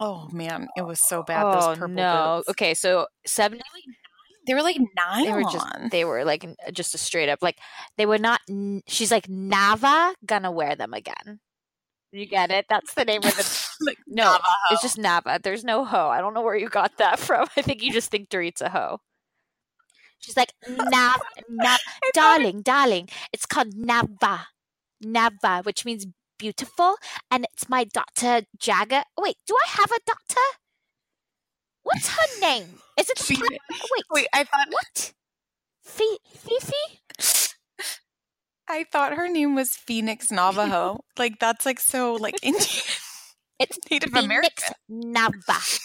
[0.00, 1.44] oh man, it was so bad.
[1.44, 2.36] oh those purple no!
[2.38, 2.48] boots.
[2.50, 3.62] Okay, so seventy
[4.46, 5.24] they were like nylon.
[5.24, 7.58] they were just they were like just a straight up like
[7.98, 8.40] they were not
[8.86, 11.38] she's like nava gonna wear them again
[12.12, 12.66] you get it?
[12.68, 14.42] That's the name of the Like no Navajo.
[14.72, 15.40] it's just nava.
[15.42, 17.46] There's no hoe i don't know where you got that from.
[17.56, 19.00] I think you just think dorit's a hoe
[20.18, 21.78] she's like nav nav
[22.12, 24.46] darling darling it's called nava.
[25.04, 26.06] Nava which means
[26.38, 26.96] beautiful
[27.30, 30.46] and it's my daughter jagger wait do i have a daughter?
[31.84, 32.80] What's her name?
[32.98, 33.48] Is it Phoenix.
[33.70, 34.04] wait.
[34.10, 35.12] Wait, I thought what?
[35.82, 37.47] Fi- Fifi?
[38.68, 41.00] I thought her name was Phoenix Navajo.
[41.16, 42.64] like that's like so like Indian
[43.58, 44.74] It's Native Phoenix American.
[44.90, 45.80] Nava.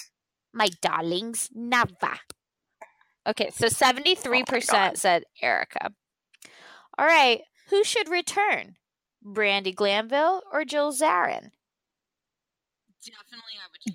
[0.53, 2.17] My darlings, Nava.
[3.27, 5.91] Okay, so 73% said Erika.
[6.97, 8.75] All right, who should return?
[9.25, 11.49] Brandi Glanville or Jill Zarin?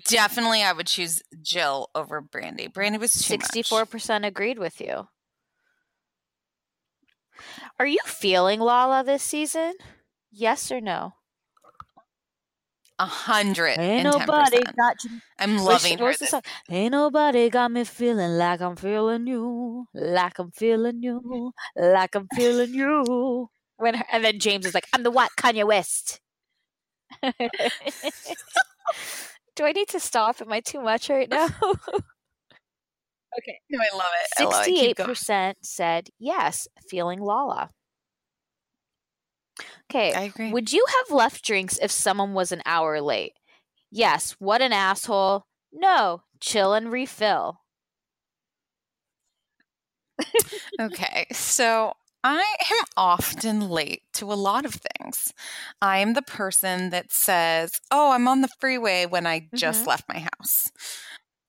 [0.07, 2.71] Definitely, I would choose Jill over Brandi.
[2.71, 5.07] Brandi was too 64% agreed with you.
[7.79, 9.73] Are you feeling Lala this season?
[10.31, 11.13] Yes or no?
[12.99, 15.21] A hundred Ain't nobody got you.
[15.39, 16.13] I'm loving her.
[16.19, 16.41] This, song?
[16.69, 22.27] Ain't nobody got me feeling like I'm feeling you, like I'm feeling you, like I'm
[22.35, 23.49] feeling you.
[23.77, 26.19] When her, and then James is like, "I'm the what Kanye West."
[29.55, 30.41] Do I need to stop?
[30.41, 31.47] Am I too much right now?
[33.49, 33.59] Okay.
[33.69, 34.29] No, I love it.
[34.37, 34.75] I love it.
[34.75, 35.09] Keep Sixty-eight going.
[35.09, 37.69] percent said yes, feeling Lala.
[39.91, 40.13] Okay.
[40.13, 40.51] I agree.
[40.51, 43.33] Would you have left drinks if someone was an hour late?
[43.91, 44.35] Yes.
[44.39, 45.45] What an asshole.
[45.71, 46.23] No.
[46.39, 47.61] Chill and refill.
[50.79, 52.39] Okay, so I
[52.71, 55.33] am often late to a lot of things.
[55.81, 59.87] I am the person that says, "Oh, I'm on the freeway" when I just Mhm.
[59.87, 60.71] left my house.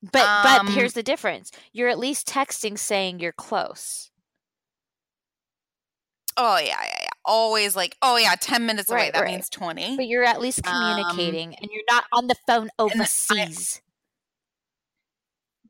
[0.01, 1.51] But Um, but here's the difference.
[1.73, 4.09] You're at least texting saying you're close.
[6.37, 7.09] Oh yeah, yeah, yeah.
[7.25, 9.01] Always like, "Oh yeah, 10 minutes away.
[9.01, 9.31] Right, that right.
[9.31, 12.83] means 20." But you're at least Um, communicating and you're not on the phone I-
[12.83, 13.81] overseas.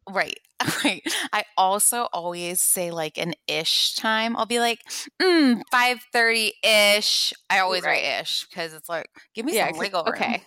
[0.09, 0.39] Right.
[0.83, 1.01] Right.
[1.33, 4.37] I also always say like an ish time.
[4.37, 4.79] I'll be like,
[5.19, 7.33] mm, 5:30 ish.
[7.49, 10.13] I always write ish because it's like, give me some 'cause- wiggle room.
[10.13, 10.43] okay.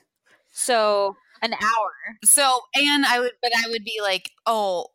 [0.53, 2.17] So an hour.
[2.25, 4.87] So, and I would, but I would be like, oh,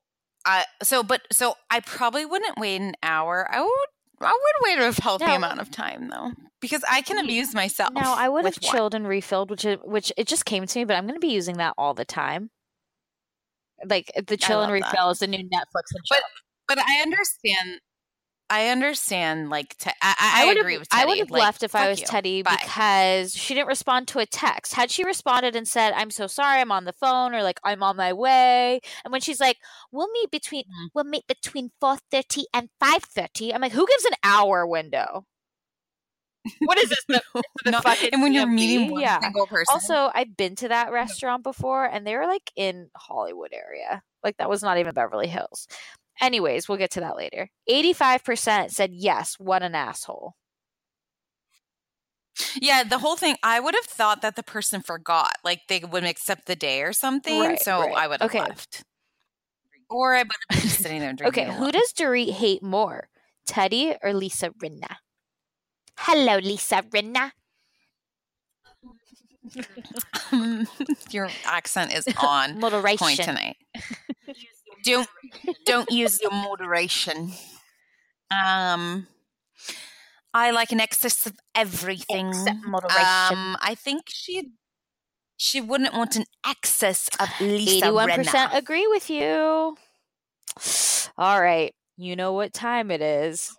[0.46, 3.48] I, so, but, so I probably wouldn't wait an hour.
[3.50, 3.88] I would,
[4.22, 5.36] I would wait a healthy No.
[5.36, 7.92] amount of time though, because I can abuse myself.
[7.94, 8.72] No, I would have with one.
[8.72, 11.26] chilled and refilled, which is, which it just came to me, but I'm going to
[11.26, 12.50] be using that all the time.
[13.88, 16.18] Like the chill and refill is the new Netflix and chill.
[16.68, 17.80] But, but I understand.
[18.50, 19.50] I understand.
[19.50, 21.00] Like, te- I, I, I would agree have, with Teddi.
[21.02, 22.08] I would have like, left if I was you.
[22.08, 22.58] Teddi Bye.
[22.62, 24.74] because she didn't respond to a text.
[24.74, 27.84] Had she responded and said, "I'm so sorry, I'm on the phone," or like, "I'm
[27.84, 29.58] on my way," and when she's like,
[29.92, 30.90] "We'll meet between Mhm.
[30.94, 35.26] we'll meet between four thirty and 5.30, I'm like, "Who gives an hour window?"
[36.62, 37.00] What is this?
[37.08, 37.22] The,
[37.66, 37.82] the No,
[38.14, 39.20] and when you're meeting one yeah.
[39.20, 43.52] single person, Also, I've been to that restaurant before, and they were like in Hollywood
[43.54, 44.02] area.
[44.24, 45.68] Like that was not even Beverly Hills.
[46.22, 47.50] Anyways, we'll get to that later.
[47.68, 49.36] Eighty-five percent said yes.
[49.40, 50.34] What an asshole.
[52.56, 53.36] yeah, the whole thing.
[53.44, 56.94] I would have thought that the person forgot, like they wouldn't accept the day or
[56.94, 57.40] something.
[57.40, 57.94] Right, so right.
[57.96, 58.40] I would have Okay.
[58.40, 58.84] left,
[59.90, 61.44] or I would have been sitting there drinking.
[61.48, 63.10] Okay, who does Dorit hate more,
[63.48, 64.98] Teddi or Lisa Rinna?
[65.98, 67.32] Hello, Lisa Rinna.
[71.12, 72.98] Your accent is on Moderation.
[72.98, 73.58] point tonight.
[74.84, 75.08] Don't
[75.66, 77.32] don't use your moderation.
[78.32, 79.08] Um,
[80.34, 82.30] I like an excess of everything.
[82.30, 83.38] Except moderation.
[83.38, 84.52] Um, I think she
[85.38, 89.78] she wouldn't want an excess of Lisa Eighty-one percent agree with you.
[91.18, 93.56] All right, you know what time it is.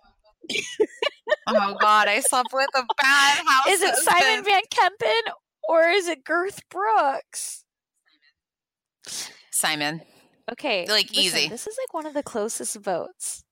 [1.47, 3.67] oh God, I slept with a bad house.
[3.67, 4.43] Is it Simon.
[4.43, 5.33] Van Kempen
[5.67, 7.63] or is it Girth Brooks?
[9.51, 10.01] Simon?
[10.51, 11.47] Okay, Like, listen, easy.
[11.47, 13.43] This is like one of the closest votes.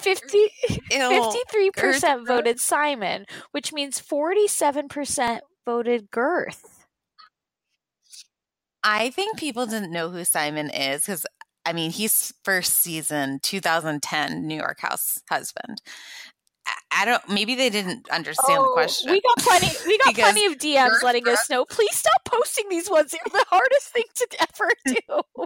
[0.00, 0.48] 50,
[0.90, 6.86] 53% voted Simon, which means 47% voted Girth.
[8.82, 11.24] I think people didn't know who Simon is because
[11.64, 15.80] I mean he's first season 2010 New York House husband.
[16.66, 17.28] I- I don't.
[17.28, 19.10] Maybe they didn't understand the question.
[19.10, 19.68] Oh, We got plenty.
[19.86, 21.64] We got plenty of DMs letting us know.
[21.64, 23.12] Please stop posting these ones.
[23.12, 25.42] They're the hardest thing to ever do.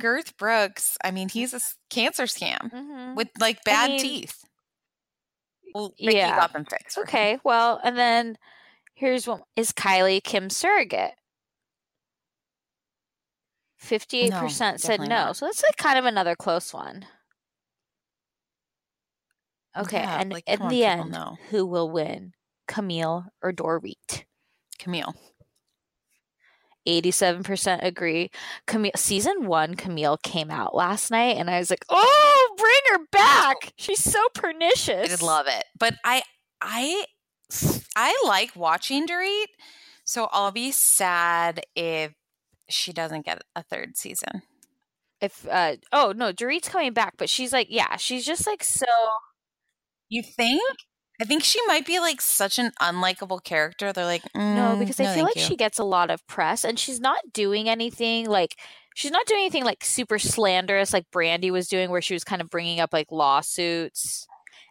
[0.00, 0.96] Girth Brooks.
[1.04, 3.14] I mean, he's a cancer scam Mhm.
[3.16, 4.44] with like bad mean, teeth.
[5.74, 6.36] Well, Ricky yeah.
[6.36, 6.94] got them fixed.
[6.94, 7.08] for him.
[7.08, 8.36] Okay, well, and then
[8.94, 11.14] here's one: Is Kylie Kim's surrogate?
[13.78, 15.06] Fifty-eight percent said no.
[15.06, 15.36] not.
[15.36, 17.06] So that's like kind of another close one.
[19.76, 21.36] Okay, Yeah, and like, in the end, know.
[21.50, 22.32] who will win,
[22.66, 24.24] Camille or Dorit?
[24.78, 25.14] Camille.
[26.86, 28.30] Eighty-seven percent agree.
[28.66, 33.06] Camille, season one, Camille came out last night, and I was like, "Oh, bring her
[33.10, 33.72] back!
[33.76, 34.88] She's so pernicious.
[34.88, 36.22] I pernicious." did love it, but I,
[36.60, 37.04] I,
[37.96, 39.46] I like watching Dorit.
[40.04, 42.12] So I'll be sad if
[42.68, 44.42] she doesn't get a third season.
[45.20, 48.86] If uh oh no, Dorit's coming back, but she's like, yeah, she's just like so.
[50.08, 50.62] You think?
[51.20, 53.92] I think she might be like such an unlikable character.
[53.92, 56.26] They're like, No, "Mm, because I no, feel like you." she gets a lot of
[56.26, 58.56] press and she's not doing anything like
[58.94, 62.42] she's not doing anything like super slanderous like Brandi was doing where she was kind
[62.42, 64.26] of bringing up like lawsuits.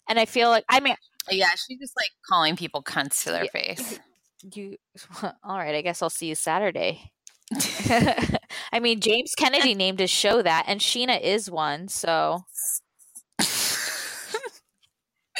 [0.08, 0.96] And I feel like I mean
[1.32, 3.52] Yeah, she's just like calling people cunts to their Yeah.
[3.52, 4.00] face.
[4.54, 4.78] you
[5.24, 7.12] all right, I guess I'll see you Saturday.
[8.72, 12.44] I mean, James Kennedy named his show that and Scheana is one, so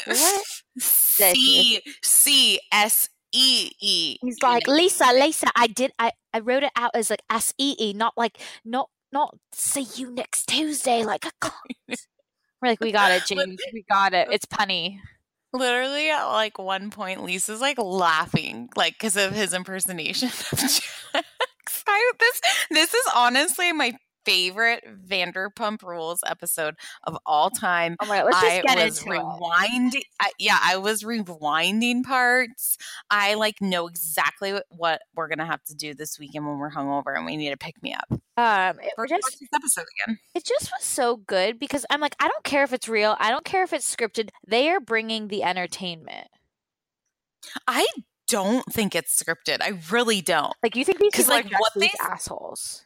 [0.06, 0.55] What?
[0.80, 4.18] C C S E E.
[4.22, 7.76] He's like, Lisa, Lisa, I did I, I wrote it out as like S E
[7.80, 11.32] E, not like not not see you next Tuesday, like a.
[12.62, 13.60] We're like, we got it, James.
[13.74, 14.30] We got it.
[14.32, 15.00] It's punny.
[15.54, 20.80] Literally, at like one point, Lisa's like laughing, like because of his impersonation of.
[21.88, 23.94] I, this this is honestly my
[24.26, 27.96] favorite Vanderpump Rules episode of all time.
[28.02, 29.20] Oh my god, let's just I get was into it.
[29.20, 30.02] rewinding.
[30.20, 32.78] I, yeah, I was rewinding parts.
[33.10, 36.72] I like know exactly what, what we're gonna have to do this weekend when we're
[36.72, 38.20] hungover and we need to pick me up.
[38.38, 40.18] Um, it We're just this episode again.
[40.34, 43.16] it just was so good because I'm like, I don't care if it's real.
[43.18, 44.30] I don't care if it's scripted.
[44.46, 46.28] They are bringing the entertainment.
[47.68, 47.86] I
[48.28, 49.60] don't think it's scripted.
[49.62, 50.54] I really don't.
[50.64, 52.86] Like you think these people like, are just what these they- assholes?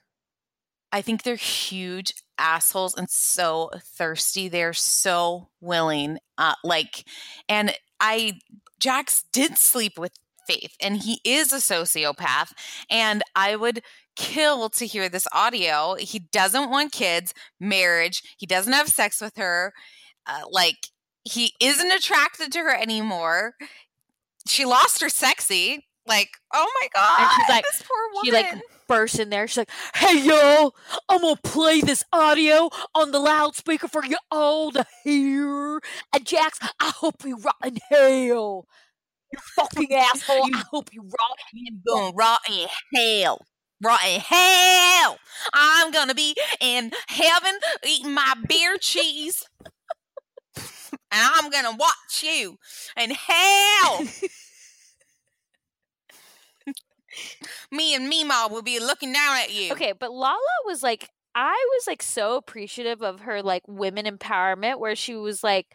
[0.91, 4.47] I think they're huge assholes and so thirsty.
[4.47, 6.17] They're so willing.
[6.37, 7.05] Uh, like,
[7.47, 8.39] and I,
[8.79, 10.13] Jax did sleep with
[10.47, 12.53] Faith, and he is a sociopath.
[12.89, 13.83] And I would
[14.15, 15.95] kill to hear this audio.
[15.99, 18.23] He doesn't want kids, marriage.
[18.37, 19.73] He doesn't have sex with her.
[20.25, 20.87] Uh, like,
[21.23, 23.53] he isn't attracted to her anymore.
[24.47, 25.85] She lost her sexy.
[26.07, 27.21] Like, oh my god!
[27.21, 28.25] And she's like- this poor woman.
[28.25, 29.47] She like bursts in there.
[29.47, 30.75] She's like, "Hey y'all,
[31.09, 35.81] I'm gonna play this audio on the loudspeaker for you all to hear."
[36.13, 38.67] And Jax, I hope you rot in hell.
[39.31, 40.49] You fucking asshole.
[40.53, 41.39] I hope you rot.
[41.53, 43.45] You gonna rot in hell.
[43.81, 45.17] Rot in hell.
[45.53, 49.45] I'm gonna be in heaven eating my beer cheese.
[50.55, 52.57] and I'm gonna watch you
[52.97, 54.03] in hell.
[57.72, 59.72] Me and Mima will be looking down at you.
[59.74, 64.80] Okay, but Lala was like, I was like so appreciative of her like women empowerment,
[64.80, 65.68] where she was like,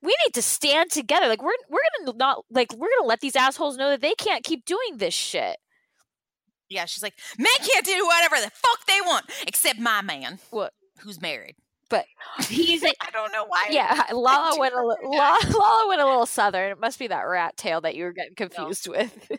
[0.00, 1.28] "We need to stand together.
[1.28, 4.42] Like we're we're gonna not like we're gonna let these assholes know that they can't
[4.44, 5.56] keep doing this shit."
[6.70, 10.72] Yeah, she's like, men can't do whatever the fuck they want, except my man, What?
[11.00, 11.54] who's married.
[11.92, 12.06] But
[12.48, 13.68] he's like, I don't know why.
[13.70, 16.72] yeah, Lala went a li- Lala, Lala went a little southern.
[16.72, 19.30] It must be that rat tail that you were getting confused with.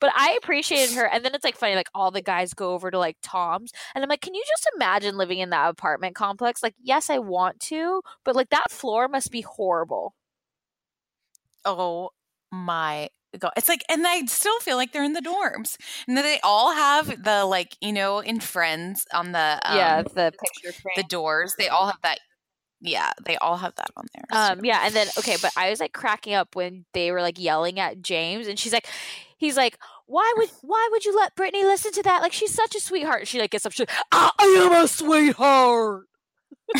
[0.00, 2.90] but I appreciated her, and then it's like funny, like all the guys go over
[2.90, 6.62] to like Tom's, and I'm like, can you just imagine living in that apartment complex?
[6.62, 10.14] Like, yes, I want to, but like that floor must be horrible.
[11.64, 12.10] oh
[12.50, 15.76] my god it's like and i still feel like they're in the dorms
[16.06, 20.02] and then they all have the like you know in friends on the um, yeah,
[20.02, 20.94] the picture frame.
[20.96, 22.20] the doors they all have that
[22.80, 25.80] yeah they all have that on there Um, yeah, and then okay, but I was
[25.80, 28.86] like cracking up when they were like yelling at James, and she's like,
[29.36, 32.22] he's like, why would why would you let Brittany listen to that?
[32.22, 33.26] Like she's such a sweetheart.
[33.26, 36.06] She like gets up, she's like, I am a sweetheart,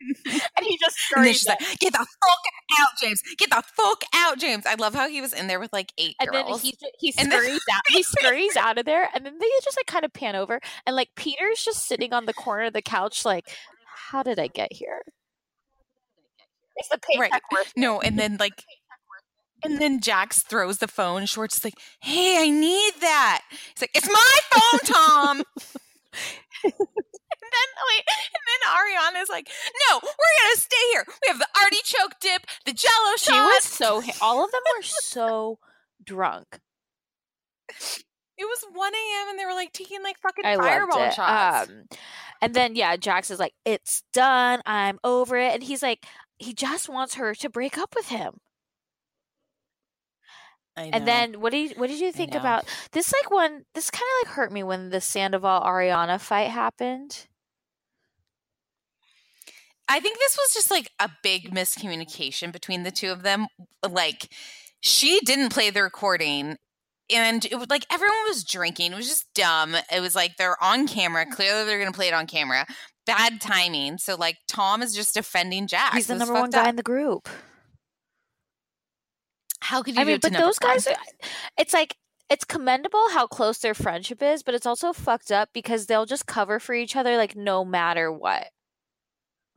[0.26, 4.02] and he just and then she's like get the fuck out james get the fuck
[4.14, 6.62] out james i love how he was in there with like eight and then girls
[6.62, 7.82] he he And then- scurries out.
[7.88, 10.94] He scurries out of there, and then they just like kind of pan over, and
[10.96, 13.44] like Peter's just sitting on the corner of the couch, like,
[14.10, 15.02] how did I get here?
[16.76, 17.42] It's the paycheck Right.
[17.52, 18.62] worth no and then like
[19.64, 21.26] and then Jax throws the phone.
[21.26, 25.42] Schwartz is like, "Hey, I need that." He's like, "It's my phone, Tom."
[27.48, 29.48] and then wait, and then Ariana's like,
[29.88, 31.04] "No, we're gonna stay here.
[31.06, 34.02] We have the artichoke dip, the Jello She was so.
[34.20, 35.58] All of them were so
[36.04, 36.60] drunk.
[38.38, 39.30] It was one a.m.
[39.30, 41.70] and they were like taking like fucking I fireball shots.
[41.70, 41.84] Um,
[42.40, 44.60] and then yeah, Jax is like, "It's done.
[44.64, 46.06] I'm over it." And he's like,
[46.38, 48.40] he just wants her to break up with him.
[50.76, 53.12] And then what did you, what did you think about this?
[53.12, 57.26] Like when this kind of like hurt me when the Sandoval Ariana fight happened.
[59.88, 63.46] I think this was just like a big miscommunication between the two of them.
[63.88, 64.28] Like,
[64.80, 66.56] she didn't play the recording,
[67.12, 68.92] and it was like everyone was drinking.
[68.92, 69.74] It was just dumb.
[69.92, 71.26] It was like they're on camera.
[71.26, 72.66] Clearly, they're going to play it on camera.
[73.06, 73.96] Bad timing.
[73.96, 75.96] So, like, Tom is just defending Jax.
[75.96, 76.68] He's the number one guy up.
[76.68, 77.28] in the group.
[79.60, 80.94] How could you I mean, but those guys, are,
[81.58, 81.96] it's like
[82.30, 86.26] it's commendable how close their friendship is, but it's also fucked up because they'll just
[86.26, 88.48] cover for each other like no matter what.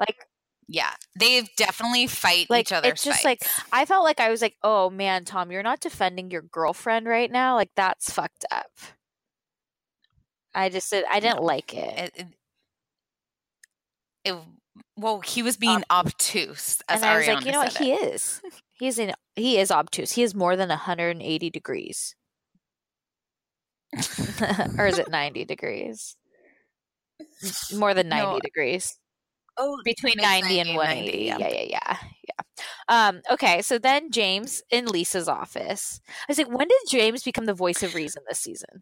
[0.02, 0.28] Like
[0.68, 2.89] Yeah, they've definitely fight like each other.
[2.89, 3.41] it's just like.
[3.72, 7.32] I felt like I was like, oh man, Tom, you're not defending your girlfriend right
[7.32, 7.56] now.
[7.56, 8.72] Like that's fucked up.
[10.54, 11.97] I just did, I didn't like it.
[11.99, 12.28] It, it,
[14.26, 14.38] it-
[14.97, 17.74] well, he was being obtuse, as and I was like, you know what?
[17.74, 18.14] said He it.
[18.14, 18.41] is.
[18.80, 19.14] He's in.
[19.36, 20.14] He is obtuse.
[20.14, 22.16] He is more than 180 degrees,
[24.78, 26.16] or is it 90 degrees?
[27.76, 28.97] More than 90 No, degrees.
[29.58, 31.18] Oh, Between it's 90 and 180.
[31.26, 31.97] Yeah, yeah, yeah,
[32.28, 32.64] yeah.
[32.88, 33.22] Um.
[33.32, 33.62] Okay.
[33.62, 35.99] So then James in Lisa's office.
[36.10, 38.82] I was like, when did James become the voice of reason this season?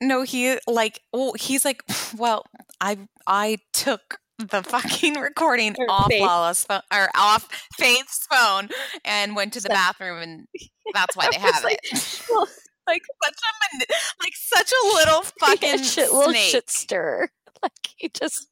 [0.00, 1.82] No, he like well, he's like,
[2.16, 2.44] well,
[2.80, 6.22] I I took the fucking recording Or off Faith.
[6.22, 8.68] Lala's phone or off Faith's phone
[9.04, 10.46] and went to the So- bathroom and
[10.92, 12.22] that's why they have like, it.
[12.30, 12.46] Well,
[12.88, 16.50] like such a like such a little fucking yeah, shit, little snake.
[16.50, 17.28] shit stir.
[17.62, 18.46] Like he just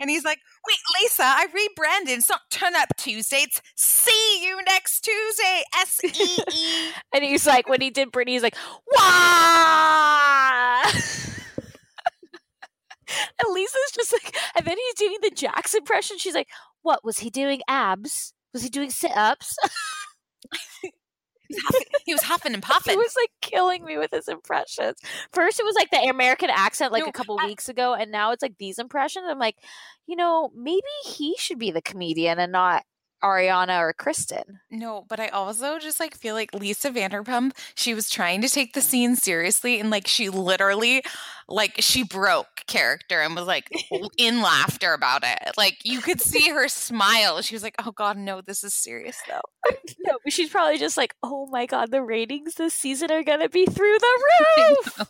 [0.00, 2.18] And he's like, "Wait, Lisa, I rebranded.
[2.18, 3.42] It's not Turn Up Tuesday.
[3.42, 5.62] It's See You Next Tuesday.
[5.78, 8.56] S E E." and he's like when he did Brittany, he's like,
[8.96, 10.82] Wah
[13.12, 16.18] And Lisa's just like and then he's doing the Jax impression.
[16.18, 16.48] She's like,
[16.82, 18.32] What was he doing abs?
[18.52, 19.54] Was he doing sit ups?
[21.50, 24.98] He was huffing- He was huffing and He was like killing me with his impressions.
[25.32, 28.10] First, it was like the American accent, like No, a couple I- weeks ago, and
[28.10, 29.26] now it's like these impressions.
[29.28, 29.56] I'm like,
[30.06, 32.84] you know, maybe he should be the comedian and not
[33.22, 34.60] Ariana or Kristen.
[34.70, 38.72] No, but I also just like feel like Lisa Vanderpump, she was trying to take
[38.72, 41.02] the scene seriously and like she literally
[41.48, 43.68] like she broke character and was like
[44.18, 45.52] in laughter about it.
[45.56, 47.42] Like you could see her smile.
[47.42, 49.40] She was like, "Oh god, no, this is serious though."
[50.00, 53.48] No, but she's probably just like, oh my god, the ratings this season are gonna
[53.48, 54.24] be through the
[54.58, 55.06] roof.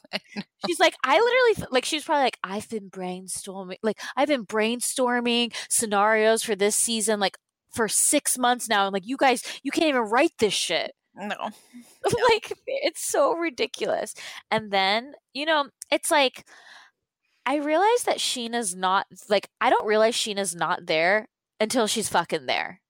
[0.67, 1.85] she's like, I literally like.
[1.85, 7.39] She's probably like, I've been brainstorming, like I've been brainstorming scenarios for this season, like
[7.73, 8.87] for six months now.
[8.87, 10.93] I'm like, you guys, you can't even write this shit.
[11.15, 11.37] No.
[12.31, 14.15] like it's so ridiculous.
[14.51, 16.45] And then, you know, it's like
[17.47, 22.47] I realize that Scheana's not like I don't realize Scheana's not there until she's fucking
[22.47, 22.81] there.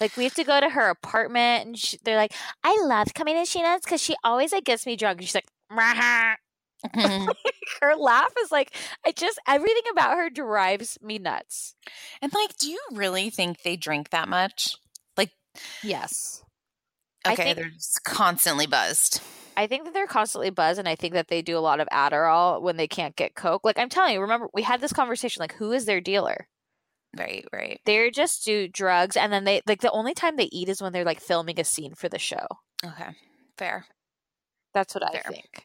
[0.00, 2.32] Like we have to go to her apartment and she, they're like,
[2.62, 5.48] "I love coming to Scheana's because she always like gets me drunk." And she's like,
[6.94, 7.28] "Mah." Mm-hmm.
[7.82, 8.74] her laugh is like
[9.04, 11.74] I just everything about her drives me nuts.
[12.22, 14.76] and like, do you really think they drink that much?
[15.16, 15.30] Like,
[15.82, 16.42] Yes.
[17.26, 19.20] Okay, think- they're just constantly buzzed.
[19.58, 21.88] I think that they're constantly buzzed, and I think that they do a lot of
[21.88, 23.64] Adderall when they can't get Coke.
[23.64, 25.40] Like I'm telling you, remember we had this conversation.
[25.40, 26.46] Like, who is their dealer?
[27.16, 27.80] Right, right.
[27.86, 30.92] They just do drugs, and then they like the only time they eat is when
[30.92, 32.46] they're like filming a scene for the show.
[32.84, 33.08] Okay.
[33.56, 33.86] Fair.
[34.74, 35.64] That's what I think.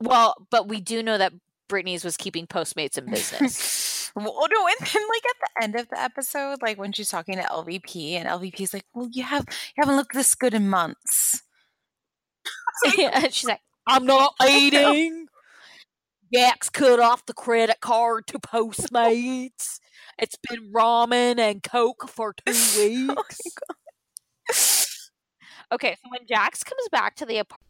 [0.00, 1.32] Well, but we do know that
[1.68, 4.10] Brittany's was keeping Postmates in business.
[4.16, 7.36] well, no, and then like at the end of the episode, like when she's talking
[7.36, 11.42] to LVP, and LVP's like, "Well, you have you haven't looked this good in months."
[12.96, 15.26] yeah, and she's like, "I'm not eating."
[16.32, 19.80] Jax cut off the credit card to Postmates.
[20.18, 23.40] It's been ramen and Coke for two oh weeks.
[25.72, 27.69] okay, so when Jax comes back to the apartment.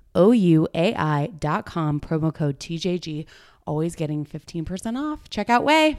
[0.13, 3.25] O U A I dot com, promo code TJG.
[3.65, 5.29] Always getting 15% off.
[5.29, 5.97] Check out Ouai.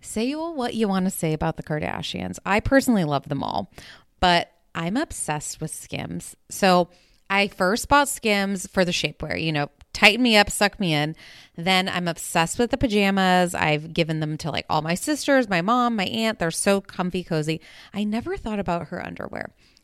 [0.00, 2.38] Say all what you want to say about the Kardashians.
[2.44, 3.72] I personally love them all,
[4.20, 6.36] but I'm obsessed with Skims.
[6.50, 6.88] So
[7.30, 11.16] I first bought Skims for the shapewear, you know, tighten me up, suck me in.
[11.56, 13.54] Then I'm obsessed with the pajamas.
[13.54, 16.38] I've given them to like all my sisters, my mom, my aunt.
[16.38, 17.60] They're so comfy, cozy.
[17.94, 19.54] I never thought about her underwear.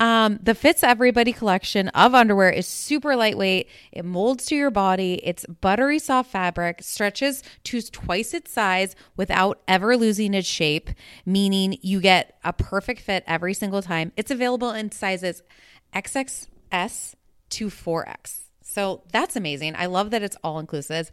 [0.00, 3.68] Um, the Fits Everybody collection of underwear is super lightweight.
[3.92, 5.20] It molds to your body.
[5.22, 10.90] It's buttery soft fabric, stretches to twice its size without ever losing its shape,
[11.24, 14.12] meaning you get a perfect fit every single time.
[14.16, 15.42] It's available in sizes
[15.94, 17.14] XXS
[17.50, 18.40] to 4X.
[18.62, 19.76] So that's amazing.
[19.76, 21.12] I love that it's all inclusive.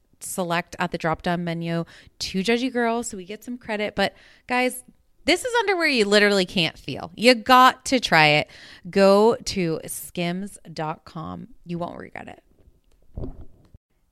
[0.23, 1.85] select at the drop down menu
[2.19, 3.95] to Judgy Girl so we get some credit.
[3.95, 4.13] But
[4.47, 4.83] guys,
[5.25, 7.11] this is underwear you literally can't feel.
[7.15, 8.49] You got to try it.
[8.89, 11.47] Go to skims.com.
[11.65, 12.43] You won't regret it.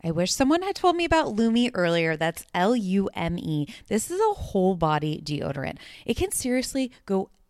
[0.03, 2.15] I wish someone had told me about Lume earlier.
[2.15, 3.67] That's L U M E.
[3.87, 5.77] This is a whole body deodorant.
[6.05, 7.29] It can seriously go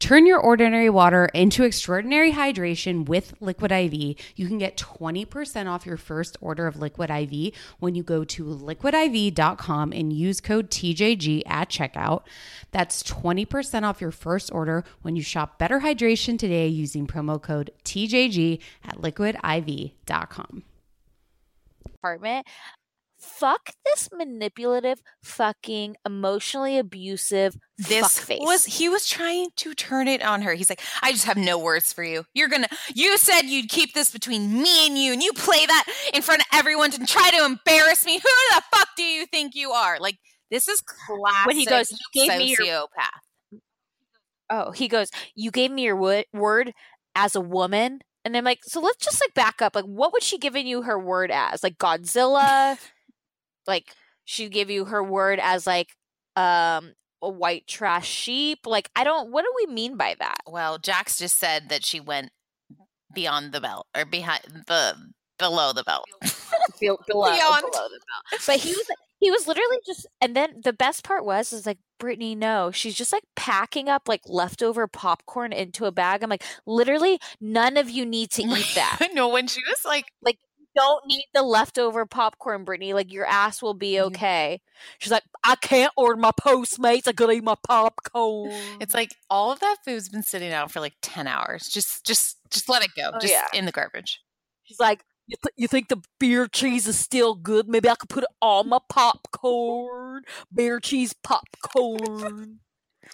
[0.00, 3.92] Turn your ordinary water into extraordinary hydration with Liquid IV.
[4.34, 8.44] You can get 20% off your first order of Liquid IV when you go to
[8.44, 12.22] liquidiv.com and use code TJG at checkout.
[12.70, 17.70] That's 20% off your first order when you shop Better Hydration today using promo code
[17.84, 20.62] TJG at liquidiv.com.
[21.84, 22.46] Apartment
[23.20, 28.40] fuck this manipulative, fucking emotionally abusive this fuckface.
[28.40, 30.54] was he was trying to turn it on her.
[30.54, 32.24] He's like, I just have no words for you.
[32.34, 35.84] You're gonna you said you'd keep this between me and you, and you play that
[36.14, 38.14] in front of everyone to try to embarrass me.
[38.14, 39.98] Who the fuck do you think you are?
[40.00, 40.18] Like
[40.50, 41.46] this is classic.
[41.46, 43.60] when he goes, you gave me your sociopath.
[44.50, 46.72] oh, he goes, you gave me your wo- word
[47.14, 49.74] as a woman, and I'm like, so let's just like back up.
[49.74, 51.62] Like, what would she given you her word as?
[51.62, 52.78] Like Godzilla?
[53.70, 53.94] Like
[54.24, 55.96] she'd give you her word as like
[56.36, 56.92] um
[57.22, 58.60] a white trash sheep.
[58.66, 59.30] Like, I don't.
[59.30, 60.38] What do we mean by that?
[60.46, 62.30] Well, Jax just said that she went
[63.14, 64.94] beyond the belt or behind the
[65.38, 66.04] below the belt.
[66.78, 68.42] Below, below, below the belt.
[68.46, 68.86] But he was
[69.18, 72.94] he was literally just and then the best part was is like Brittany no she's
[72.94, 77.90] just like packing up like leftover popcorn into a bag I'm like literally none of
[77.90, 80.38] you need to eat that no, when she was like, like
[80.76, 84.60] don't need the leftover popcorn Brittany like your ass will be okay
[84.98, 88.50] she's like I can't order my Postmates I gotta eat my popcorn
[88.80, 91.68] it's like all of that food's been sitting out for like ten hours.
[91.68, 93.10] Just, just, just let it go.
[93.14, 93.46] Oh, just yeah.
[93.52, 94.20] in the garbage.
[94.64, 98.08] she's like you, th- you think the beer cheese is still good maybe I could
[98.08, 102.60] put it on my popcorn beer cheese popcorn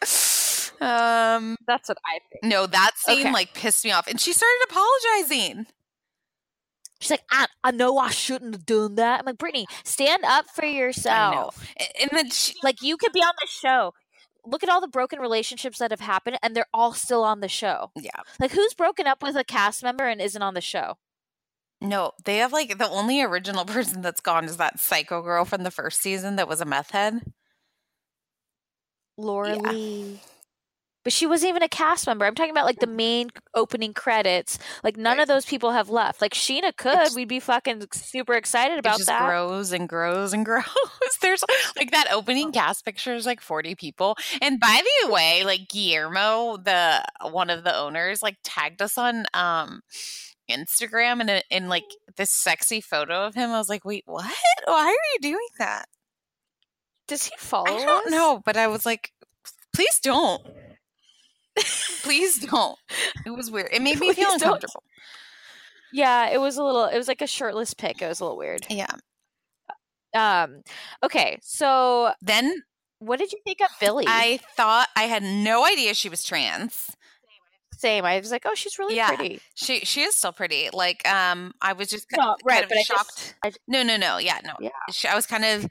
[0.79, 3.33] Um, that's what I think no, that scene Okay.
[3.33, 5.67] like pissed me off, and she started apologizing.
[7.01, 9.21] She's like, I, I know I shouldn't have done that.
[9.21, 11.67] I'm like, Brittany, stand up for I know, yourself.
[12.01, 13.93] And then she, Like, you could be on the show.
[14.45, 17.49] Look at all the broken relationships that have happened, and they're all still on the
[17.49, 17.91] show.
[17.97, 20.95] yeah, Like, who's broken up with a cast member and isn't on the show?
[21.83, 25.63] no, they have like the only original person that's gone is that psycho girl from
[25.63, 27.21] the first season that was a meth head.
[29.19, 29.71] Laura Yeah.
[29.73, 30.21] Lee.
[31.07, 32.25] But she wasn't even a cast member.
[32.27, 34.59] I'm talking about like the main opening credits.
[34.83, 36.21] Like none of those people have left.
[36.21, 36.95] Like Scheana could.
[36.95, 39.25] It's- We'd be fucking super excited It about just that.
[39.29, 40.65] grows and grows and grows.
[41.23, 41.45] There's
[41.77, 44.17] like that opening cast picture is like 40 people.
[44.43, 49.27] And by the way, like Guillermo, the one of the owners, like tagged us on
[49.33, 49.83] um
[50.51, 51.85] Instagram and in like
[52.17, 53.51] this sexy photo of him.
[53.51, 54.27] I was like, wait, what?
[54.65, 55.85] Why are you doing that?
[57.07, 58.11] Does he follow I don't us?
[58.11, 59.13] know, but I was like,
[59.73, 60.45] please don't.
[62.03, 62.79] please don't.
[63.25, 63.69] It was weird.
[63.73, 64.55] It made me feel Please don't.
[64.55, 64.83] uncomfortable.
[65.93, 66.85] Yeah, it was a little.
[66.87, 68.03] It was like a shirtless pic.
[68.03, 68.67] It was a little weird.
[68.69, 68.87] Yeah.
[70.15, 70.63] Um.
[71.03, 72.63] Okay, so Then
[72.99, 74.05] what did you think of Billie?
[74.09, 76.91] I thought I had no idea she was trans.
[77.77, 78.07] Same.
[78.07, 79.15] I was like, oh, she's really Yeah.
[79.15, 79.41] pretty.
[79.55, 80.71] She she is still pretty.
[80.73, 83.35] Like um, I was just kind, No, kind right, of but I just- shocked.
[83.45, 84.17] I- no, no, no.
[84.19, 84.55] Yeah, no.
[84.61, 84.71] Yeah.
[84.91, 85.67] She, I was kind of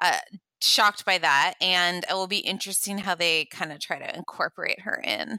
[0.00, 0.16] uh,
[0.60, 4.80] shocked by that, and it will be interesting how they kind of try to incorporate
[4.80, 5.38] her in.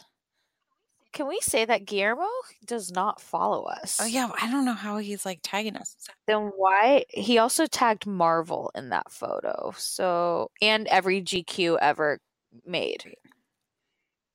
[1.14, 2.28] Can we say that Guillermo
[2.66, 4.00] does not follow oh, us?
[4.02, 5.96] Oh yeah, I don't know how he's like tagging us.
[6.26, 9.74] Then why he also tagged Marvel in that photo?
[9.78, 12.20] So and every GQ ever
[12.66, 13.14] made.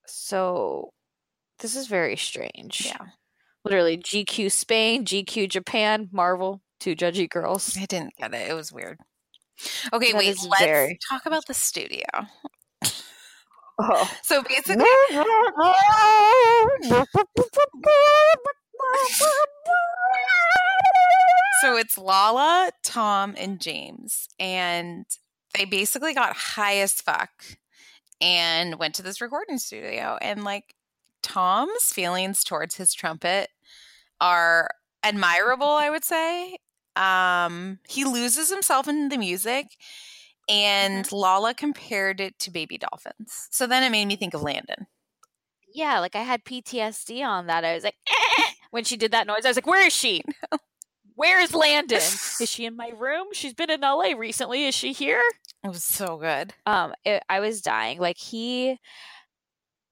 [0.07, 0.91] So
[1.61, 2.83] this is very strange.
[2.85, 3.07] Yeah,
[3.65, 7.77] Literally GQ Spain, GQ Japan, Marvel, two judgy girls.
[7.77, 8.49] I didn't get it.
[8.49, 9.01] It was weird.
[9.93, 10.37] Okay, That wait.
[10.49, 12.05] Let's very- talk about the studio.
[13.79, 14.11] Oh.
[14.23, 14.87] So basically,
[21.63, 24.29] So it's Lala, Tom, and James.
[24.39, 25.07] And
[25.55, 27.31] they basically got high as fuck
[28.21, 30.19] and went to this recording studio.
[30.21, 30.75] And like
[31.23, 33.49] Tom's feelings towards his trumpet
[34.21, 34.69] are
[35.03, 36.59] admirable, I would say.
[36.97, 39.67] Um, he loses himself in the music.
[40.49, 43.49] And Lala compared it to baby dolphins.
[43.51, 44.87] So then it made me think of Landon.
[45.75, 47.65] Yeah, like I had PTSD on that.
[47.65, 47.97] I was like,
[48.71, 50.23] when she did that noise, I was like, where is she?
[51.17, 51.97] Where is Landon?
[51.97, 53.29] Is she in my room?
[53.33, 54.67] She's been in LA recently.
[54.67, 55.23] Is she here?
[55.65, 56.53] It was so good.
[56.67, 57.99] Um, it, I was dying.
[57.99, 58.79] Like he.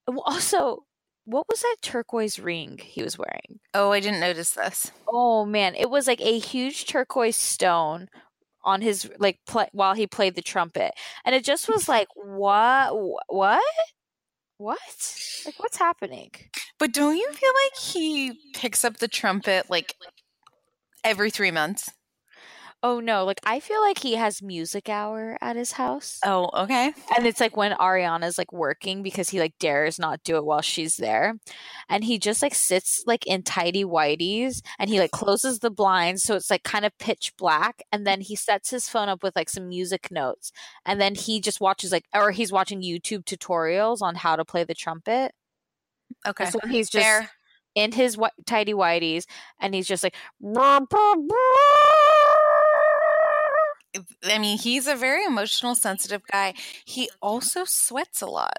[0.07, 0.85] Also,
[1.25, 3.59] what was that turquoise ring he was wearing?
[3.73, 4.91] Oh, I didn't notice this.
[5.07, 8.07] Oh man, it was like a huge turquoise stone
[8.63, 12.95] on his like play, while he played the trumpet, and it just was like, what,
[13.27, 13.61] what,
[14.57, 14.79] what?
[15.45, 16.31] Like, what's happening?
[16.79, 19.95] But don't you feel like he picks up the trumpet like
[21.03, 21.91] every three months?
[22.87, 26.19] Oh no, like I feel like he has music hour at his house.
[26.23, 26.93] Oh, okay.
[27.17, 30.61] And it's like when Ariana's like working because he like dares not do it while
[30.61, 31.33] she's there.
[31.89, 36.21] And he just like sits like in tidy whities and he like closes the blinds
[36.21, 37.81] so it's like kind of pitch black.
[37.91, 40.51] And then he sets his phone up with like some music notes.
[40.85, 44.63] And then he just watches like, or he's watching YouTube tutorials on how to play
[44.63, 45.31] the trumpet.
[46.27, 46.43] Okay.
[46.43, 47.31] And so he's just Fair.
[47.73, 48.15] in his
[48.45, 49.25] tidy whities
[49.59, 50.13] and he's just like,
[54.23, 56.53] I mean, he's a very emotional, sensitive guy.
[56.85, 58.57] He also sweats a lot.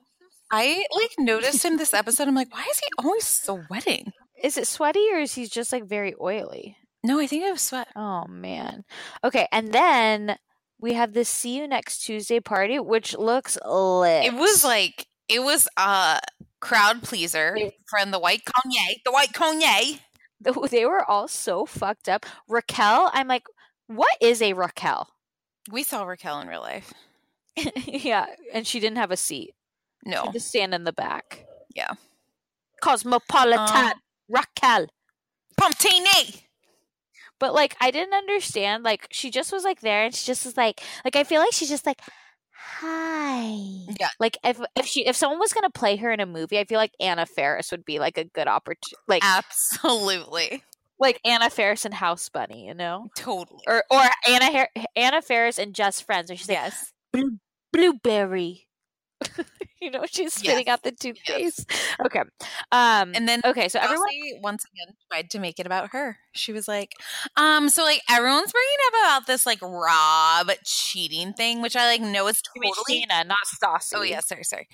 [0.50, 2.28] I like noticed him this episode.
[2.28, 4.12] I'm like, why is he always sweating?
[4.42, 6.76] is it sweaty or is he just like very oily?
[7.02, 7.88] No, I think it was sweat.
[7.96, 8.84] Oh man.
[9.24, 10.36] Okay, and then
[10.80, 14.26] we have the see you next Tuesday party, which looks lit.
[14.26, 16.20] It was like it was a
[16.60, 17.56] crowd pleaser
[17.88, 19.02] from the white Kanye.
[19.04, 20.00] The white Kanye.
[20.70, 22.26] they were all so fucked up.
[22.48, 23.44] Raquel, I'm like,
[23.86, 25.08] what is a Raquel?
[25.70, 26.92] We saw Raquel in real life.
[27.86, 29.54] yeah, and she didn't have a seat.
[30.04, 30.24] No.
[30.26, 31.46] She just stand in the back.
[31.74, 31.92] Yeah.
[32.80, 33.92] Cosmopolitan Um,
[34.28, 34.86] Raquel.
[35.56, 36.42] Pomptini.
[37.40, 38.84] But like I didn't understand.
[38.84, 41.52] Like she just was like there and she just was like like I feel like
[41.52, 42.00] she's just like
[42.52, 43.46] hi.
[44.00, 44.08] Yeah.
[44.20, 46.78] Like if if she if someone was gonna play her in a movie, I feel
[46.78, 50.62] like Anna Faris would be like a good opportunity like Absolutely.
[50.98, 53.08] Like Anna Faris and House Bunny, you know?
[53.16, 53.62] Totally.
[53.66, 56.92] Or or Anna Anna Faris and Just Friends where she's like yes.
[57.12, 57.38] "Blue-
[57.72, 58.62] blueberry.
[59.80, 61.70] you know, she's spitting Yes, out the toothpaste.
[62.04, 62.20] Okay.
[62.72, 64.08] Um And then okay, so everyone
[64.42, 66.18] once again tried to make it about her.
[66.34, 66.92] She was like,
[67.36, 72.00] um, so like everyone's bringing up about this like Rob cheating thing, which I like
[72.02, 73.06] know is totally.
[73.10, 73.92] Scheana, not Stassi.
[73.96, 74.68] Oh yeah, sorry, sorry.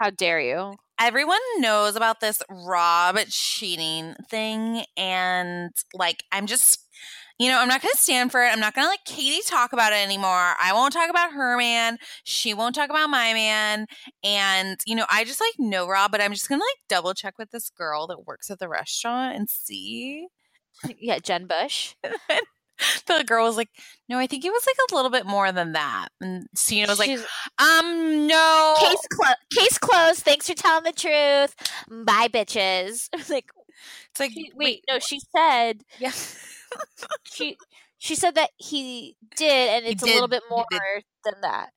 [0.00, 0.74] How dare you?
[1.00, 6.80] Everyone knows about this Rob cheating thing, and like I'm just,
[7.38, 8.48] you know, I'm not gonna stand for it.
[8.52, 10.54] I'm not gonna let Katie talk about it anymore.
[10.60, 11.98] I won't talk about her man.
[12.24, 13.86] She won't talk about my man.
[14.24, 17.38] And you know, I just like know Rob, but I'm just gonna like double check
[17.38, 20.26] with this girl that works at the restaurant and see.
[21.00, 21.94] Yeah, Jen Bush.
[23.06, 23.70] the girl was like,
[24.08, 26.98] "No, I think it was like a little bit more than that." And Scheana was
[26.98, 27.24] like, She's-
[27.58, 29.36] "Um, no." case closed.
[29.56, 30.20] Case closed.
[30.24, 31.54] Thanks for telling the truth.
[31.90, 33.08] Bye, bitches.
[33.30, 33.50] like,
[34.10, 36.12] it's like, she- wait, no, she said yeah,
[37.24, 37.56] she
[37.98, 40.66] she said that he did, and it's a little bit more
[41.24, 41.70] than that.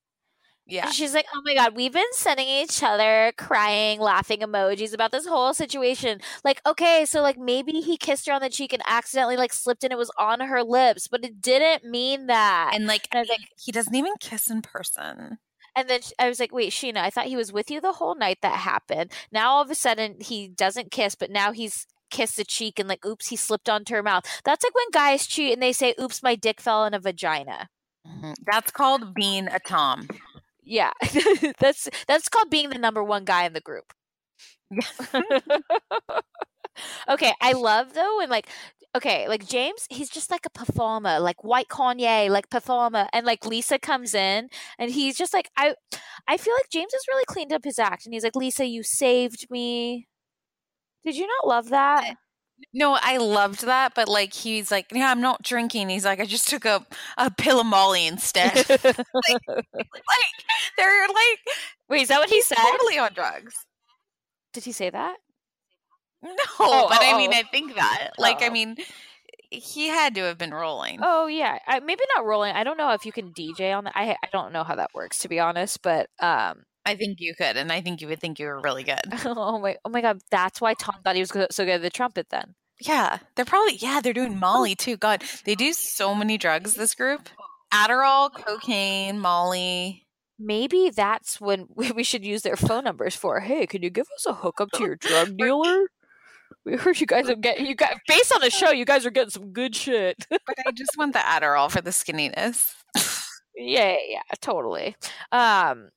[0.65, 4.93] Yeah." And she's like, "Oh my god, we've been sending each other crying, laughing emojis
[4.93, 6.21] about this whole situation.
[6.43, 9.83] Like, okay, so like maybe he kissed her on the cheek and accidentally like slipped
[9.83, 13.21] and it was on her lips, but it didn't mean that." And like, And I
[13.21, 15.37] was like, he doesn't even kiss in person.
[15.75, 18.15] And then I was like, wait, Scheana, I thought he was with you the whole
[18.15, 19.11] night that happened.
[19.31, 22.89] Now all of a sudden he doesn't kiss, but now he's kissed the cheek and
[22.89, 24.25] like, oops, he slipped onto her mouth.
[24.43, 27.69] That's like when guys cheat and they say, oops, my dick fell in a vagina.
[28.05, 28.33] Mm-hmm.
[28.45, 30.07] That's called being a Tom.
[30.71, 30.91] Yeah.
[31.59, 33.91] that's that's called being the number one guy in the group.
[37.09, 38.47] okay, I love though and like
[38.95, 43.45] okay, like James, he's just like a performer, like white Kanye, like performer, and like
[43.45, 44.47] Lisa comes in
[44.79, 45.75] and he's just like I
[46.27, 48.81] I feel like James has really cleaned up his act and he's like, Lisa, you
[48.83, 50.07] saved me.
[51.03, 52.15] Did you not love that?
[52.73, 55.89] No, I loved that, but like he's like, yeah, I'm not drinking.
[55.89, 56.85] He's like, I just took a,
[57.17, 58.55] a pill of Molly instead.
[58.69, 59.41] like
[60.77, 61.39] they're like
[61.89, 62.57] Wait, is that what he said?
[62.57, 63.65] totally on drugs.
[64.53, 65.17] Did he say that?
[66.23, 67.37] No, Oh, but oh, I mean, oh.
[67.37, 68.11] I think that.
[68.19, 68.75] Like, I mean,
[69.49, 70.99] he had to have been rolling.
[71.01, 72.53] Oh yeah, I, maybe not rolling.
[72.55, 73.93] I don't know if you can DJ on that.
[73.95, 77.35] I I don't know how that works to be honest, but um, I think you
[77.35, 78.99] could, and I think you would think you were really good.
[79.25, 81.89] oh my oh my god, that's why Tom thought he was so good at the
[81.89, 82.27] trumpet.
[82.29, 84.97] Then Yeah, they're probably yeah, they're doing Molly too.
[84.97, 86.73] God, they do so many drugs.
[86.75, 87.29] This group:
[87.73, 90.07] Adderall, cocaine, Molly.
[90.39, 93.39] maybe that's when we, we should use their phone numbers for.
[93.41, 95.85] Hey, can you give us a hookup to your drug dealer?
[96.65, 98.71] We heard you guys are getting you got based on the show.
[98.71, 100.25] You guys are getting some good shit.
[100.29, 102.73] But I just want the Adderall for the skinniness.
[103.55, 104.95] yeah, yeah, totally.
[105.31, 105.89] Um,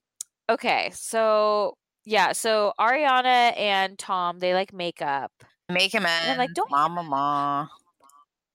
[0.49, 5.33] okay, so yeah, so Ariana and Tom they like make up.
[5.71, 6.05] Make him.
[6.05, 7.69] And, like, don't- mama, ma.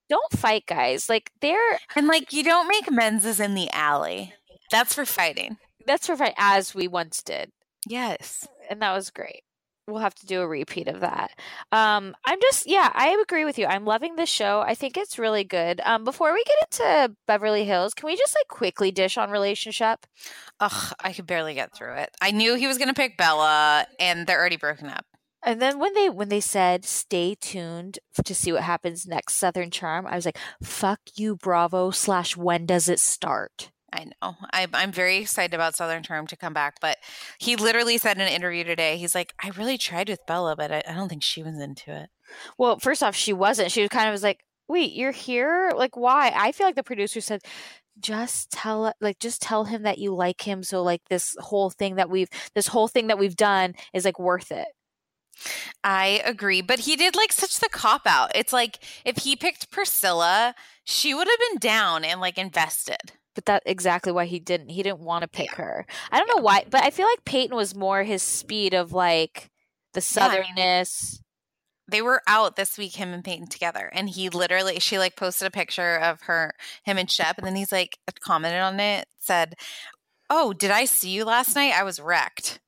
[0.08, 1.08] Don't fight, guys.
[1.08, 4.34] Like they're And like, you don't make menses in the alley.
[4.70, 5.56] That's for fighting.
[5.86, 7.50] That's for fight as we once did.
[7.86, 8.46] Yes.
[8.68, 9.42] And that was great.
[9.90, 11.32] We'll have to do a repeat of that.
[11.72, 13.66] Um, I'm just, yeah, I agree with you.
[13.66, 14.60] I'm loving this show.
[14.60, 15.80] I think it's really good.
[15.84, 20.06] Um, before we get into Beverly Hills, can we just like quickly dish on relationship?
[20.60, 22.10] Ugh, I could barely get through it.
[22.20, 25.04] I knew he was going to pick Bella, and they're already broken up.
[25.42, 29.70] And then when they when they said stay tuned to see what happens next, Southern
[29.70, 33.70] Charm, I was like, "Fuck you, Bravo!" Slash, when does it start?
[33.92, 34.36] I know.
[34.52, 36.98] I, I'm very excited about Southern Charm to come back, but
[37.38, 40.70] he literally said in an interview today, he's like, I really tried with Bella, but
[40.70, 42.08] I, I don't think she was into it.
[42.58, 43.72] Well, first off, she wasn't.
[43.72, 45.72] She was kind of was like, "Wait, you're here?
[45.76, 47.42] Like, why?" I feel like the producer said,
[47.98, 50.62] "Just tell, like, just tell him that you like him.
[50.62, 54.18] So, like, this whole thing that we've, this whole thing that we've done is like
[54.20, 54.68] worth it."
[55.82, 58.30] I agree, but he did like such the cop out.
[58.34, 63.12] It's like if he picked Priscilla, she would have been down and like invested.
[63.40, 64.68] But that's exactly why he didn't.
[64.68, 65.86] He didn't want to pick her.
[66.10, 69.50] I don't know why, but I feel like Peyton was more his speed of like
[69.94, 71.20] the Yeah, southernness.
[71.90, 75.48] They were out this week, him and Peyton together, and he literally she like posted
[75.48, 76.52] a picture of her,
[76.84, 79.54] him and Shep, and then he's like commented on it, said,
[80.30, 81.74] "Oh, did I see you last night?
[81.74, 82.60] I was wrecked."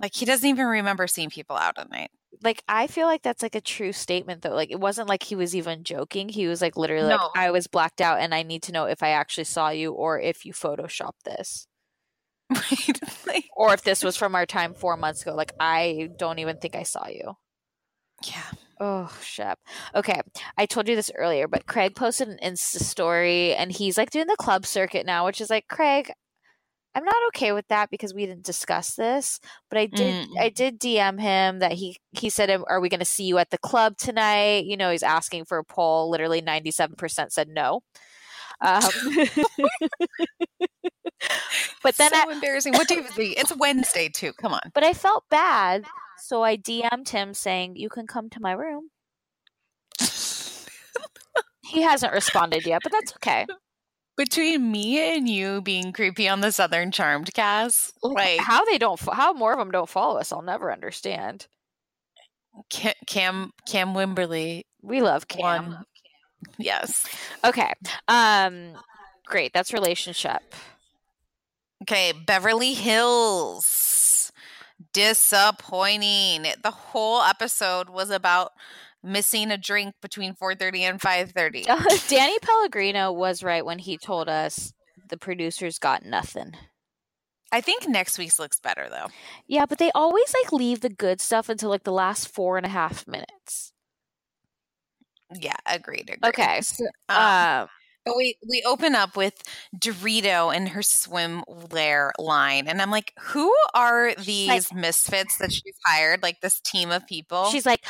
[0.00, 2.10] Like he doesn't even remember seeing people out at night.
[2.42, 4.54] Like I feel like that's like a true statement though.
[4.54, 6.28] Like it wasn't like he was even joking.
[6.28, 9.02] He was like literally like I was blacked out and I need to know if
[9.02, 11.66] I actually saw you or if you photoshopped this.
[12.50, 13.00] Right?
[13.26, 15.34] like, Or if this was from our time 4 months ago.
[15.34, 17.34] Like I don't even think I saw you.
[18.26, 18.50] yeah.
[18.80, 19.58] Oh, Shep.
[19.94, 20.20] Okay.
[20.56, 24.28] I told you this earlier, but Craig posted an Insta story and he's like doing
[24.28, 26.12] the club circuit now, which is like, Craig,
[26.94, 30.40] I'm not okay with that because we didn't discuss this, but I did Mm.
[30.40, 33.50] I did DM him that he he said are we going to see you at
[33.50, 34.64] the club tonight?
[34.64, 36.10] You know, he's asking for a poll.
[36.10, 37.82] Literally 97% said no.
[38.60, 38.82] Um,
[41.82, 42.72] but then so I, embarrassing.
[42.72, 43.38] What day is it?
[43.38, 44.32] It's Wednesday too.
[44.32, 44.72] Come on.
[44.74, 45.84] but I felt bad,
[46.18, 48.90] so I DM'd him saying, "You can come to my room."
[51.68, 53.44] He hasn't responded yet, but that's okay.
[54.18, 59.00] Between me and you being creepy on the Southern Charmed cast, like how they don't,
[59.00, 61.46] how more of them don't follow us, I'll never understand.
[62.72, 65.40] Ca- Cam Cam Wimberly We love Cam.
[65.66, 65.84] One.
[66.58, 67.06] Yes.
[67.44, 67.72] Okay,
[68.08, 68.72] um,
[69.24, 69.52] great.
[69.52, 70.42] That's relationship.
[71.82, 74.32] Okay, Beverly Hills.
[74.92, 76.46] Disappointing.
[76.62, 78.52] The whole episode was about
[79.02, 81.64] missing a drink between 4:30 and 5:30.
[82.08, 84.72] Danny Pellegrino was right when he told us
[85.08, 86.52] the producers got nothing.
[87.50, 89.06] I think next week's looks better though.
[89.46, 92.66] Yeah, but they always like leave the good stuff until like the last four and
[92.66, 93.72] a half minutes.
[95.34, 96.10] Yeah, agreed.
[96.10, 96.28] agreed.
[96.28, 97.68] Okay, so, Um, um,
[98.04, 99.34] But we we open up with
[99.76, 106.22] Dorito and her swimwear line, and I'm like, who are these misfits that she's hired?
[106.22, 107.46] Like this team of people?
[107.50, 107.84] She's like,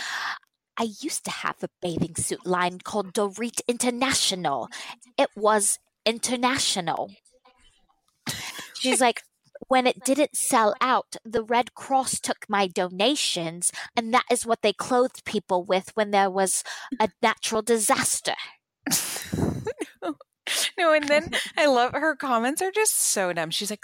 [0.78, 4.68] I used to have a bathing suit line called Dorit International.
[5.18, 7.10] It was international.
[8.74, 9.22] She's like,
[9.66, 14.62] when it didn't sell out, the Red Cross took my donations, and that is what
[14.62, 16.62] they clothed people with when there was
[17.00, 18.34] a natural disaster.
[20.82, 23.50] no, and then I love her comments are just so dumb.
[23.50, 23.82] She's like,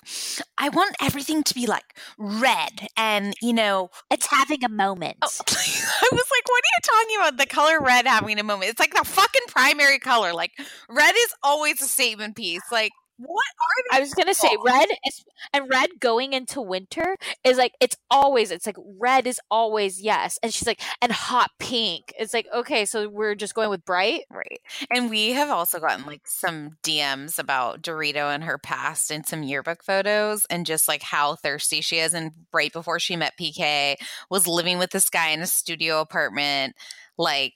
[0.58, 5.16] I want everything to be like red, and you know, It's having a moment.
[5.22, 7.36] oh, I was like, what are you talking about?
[7.38, 8.70] The color red having a moment.
[8.70, 10.32] It's like the fucking primary color.
[10.32, 10.52] Like
[10.88, 12.62] red is always a statement piece.
[12.70, 13.46] Like what
[13.92, 17.96] are I was gonna say red is and red going into winter is like it's
[18.10, 22.46] always it's like red is always yes and she's like and hot pink it's like
[22.52, 24.60] okay so we're just going with bright Right.
[24.90, 29.42] And we have also gotten like some DMs about Dorito and her past and some
[29.42, 32.14] yearbook photos and just like how thirsty she is.
[32.14, 33.96] And right before she met PK,
[34.28, 36.74] was living with this guy in a studio apartment.
[37.16, 37.54] Like,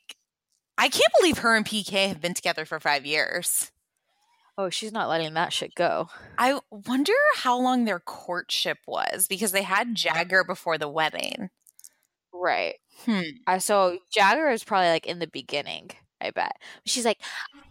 [0.77, 3.73] I can't believe her and PK have been together for five years.
[4.59, 9.53] Oh she's not letting that shit go I wonder how long their courtship was because
[9.53, 11.51] they had Jagger before the wedding.
[12.33, 13.21] right Hmm.
[13.47, 15.91] uh, so Jagger is probably like in the beginning
[16.21, 17.21] I bet she's like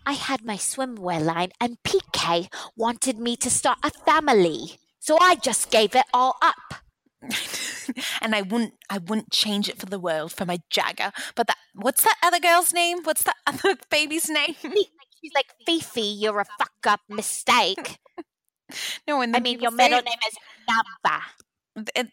[0.05, 5.35] I had my swimwear line and PK wanted me to start a family so I
[5.35, 6.75] just gave it all up
[8.21, 11.11] and I wouldn't I wouldn't change it for the world for my Jagger.
[11.35, 12.99] But that what's that other girl's name?
[13.03, 14.55] What's that other baby's name?
[15.21, 17.99] She's like Fifi you're a fuck up mistake
[19.07, 20.35] no, and I mean your say- middle name is
[20.69, 21.21] Nava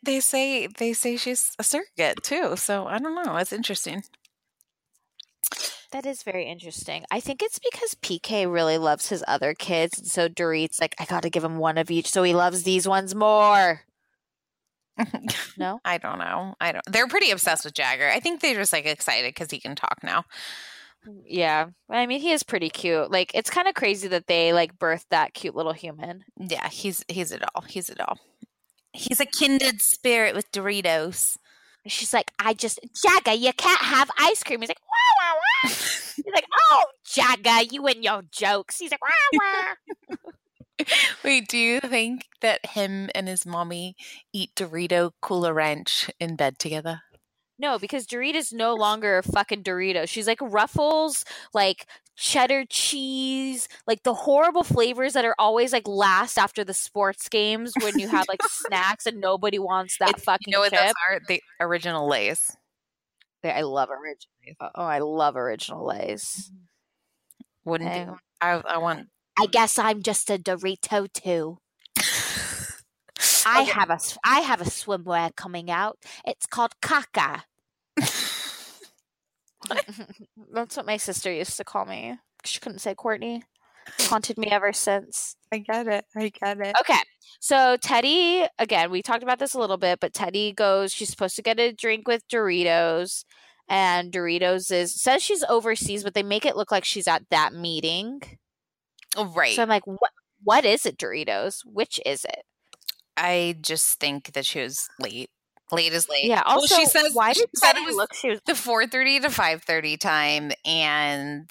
[0.05, 2.57] They say they say she's a surrogate too.
[2.57, 3.36] So I don't know.
[3.36, 4.05] It's interesting.
[5.90, 7.05] That is very interesting.
[7.11, 11.05] I think it's because PK really loves his other kids, and so Dorit's like, I
[11.05, 13.82] got to give him one of each, so he loves these ones more.
[15.57, 16.55] no, I don't know.
[16.61, 16.84] I don't.
[16.90, 18.09] They're pretty obsessed with Jagger.
[18.09, 20.24] I think they're just like excited because he can talk now.
[21.26, 23.11] Yeah, I mean he is pretty cute.
[23.11, 26.24] Like it's kind of crazy that they like birthed that cute little human.
[26.38, 27.64] Yeah, he's he's a doll.
[27.68, 28.18] He's a doll.
[28.92, 31.36] He's a kindred spirit with Doritos.
[31.86, 34.61] She's like, I just Jagger, you can't have ice cream.
[34.61, 35.70] He's like, wah wah wah.
[36.16, 38.78] He's like, oh Jagger, you and your jokes.
[38.78, 39.74] He's like, wah
[40.11, 40.16] wah.
[41.24, 43.96] Wait, do you think that him and his mommy
[44.32, 47.02] eat Dorito Cooler Ranch in bed together?
[47.59, 50.09] No, because Dorito's no longer a fucking Dorito.
[50.09, 51.86] She's like Ruffles, like
[52.16, 57.72] cheddar cheese, like the horrible flavors that are always like last after the sports games
[57.80, 60.80] when you have like snacks and nobody wants that It's- fucking you know what chip.
[60.80, 61.20] those are?
[61.28, 62.57] The original Lay's.
[63.44, 64.70] I love original.
[64.74, 66.50] Oh, I love original Lays.
[66.52, 67.70] Mm-hmm.
[67.70, 68.16] Wouldn't Hang do.
[68.40, 69.09] I, I want.
[69.38, 71.59] I guess I'm just a Dorito too.
[73.47, 73.72] I Okay.
[73.72, 75.99] have a I have a swimwear coming out.
[76.24, 77.42] It's called Caca.
[80.53, 82.18] That's what my sister used to call me.
[82.45, 83.42] She couldn't say Courtney.
[84.03, 85.36] Haunted me ever since.
[85.53, 86.05] I get it.
[86.16, 86.74] I get it.
[86.80, 86.99] Okay.
[87.40, 91.36] So Teddi, again, we talked about this a little bit, but Teddi goes, she's supposed
[91.36, 93.24] to get a drink with Doritos.
[93.68, 97.55] And Doritos is says she's overseas, but they make it look like she's at that
[97.55, 98.20] meeting.
[99.16, 99.55] Right.
[99.55, 100.11] So I'm like, what
[100.42, 101.61] what is it, Doritos?
[101.64, 102.42] Which is it?
[103.16, 105.30] I just think that she was late.
[105.72, 106.24] Late is late.
[106.26, 106.42] Yeah.
[106.46, 108.14] Well, Also, she says why she did Teddi it was look?
[108.14, 111.50] She was the four thirty to five thirty time, and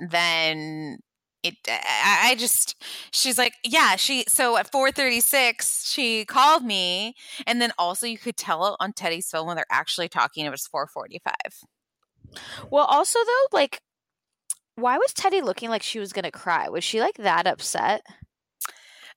[0.00, 0.98] then
[1.42, 1.54] it.
[1.68, 2.82] I, I just
[3.12, 3.96] she's like, yeah.
[3.96, 7.14] She so at four thirty six she called me,
[7.46, 10.44] and then also you could tell on Teddi's phone when they're actually talking.
[10.44, 12.40] It was four forty five.
[12.70, 12.84] well.
[12.86, 13.80] Also, though, like,
[14.74, 16.68] why was Teddi looking like she was gonna cry?
[16.68, 18.02] Was she like that upset?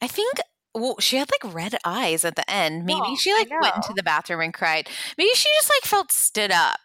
[0.01, 0.33] I think.
[0.75, 2.85] Well, she had like red eyes at the end.
[2.85, 4.89] Maybe No, she like went into the bathroom and cried.
[5.17, 6.79] Maybe she just like felt stood up.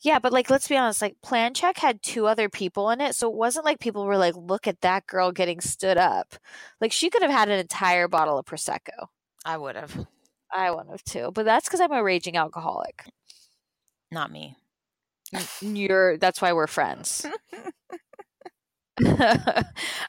[0.00, 1.02] Yeah, but like, let's be honest.
[1.02, 4.16] Like, Plan Check had two other people in it, so it wasn't like people were
[4.16, 6.36] like, "Look at that girl getting stood up."
[6.80, 9.08] Like, she could have had an entire bottle of prosecco.
[9.44, 10.06] I would have.
[10.52, 13.04] I would have too, but that's because I'm a raging alcoholic.
[14.10, 14.56] Not me.
[15.60, 16.16] You're.
[16.16, 17.26] That's why we're friends.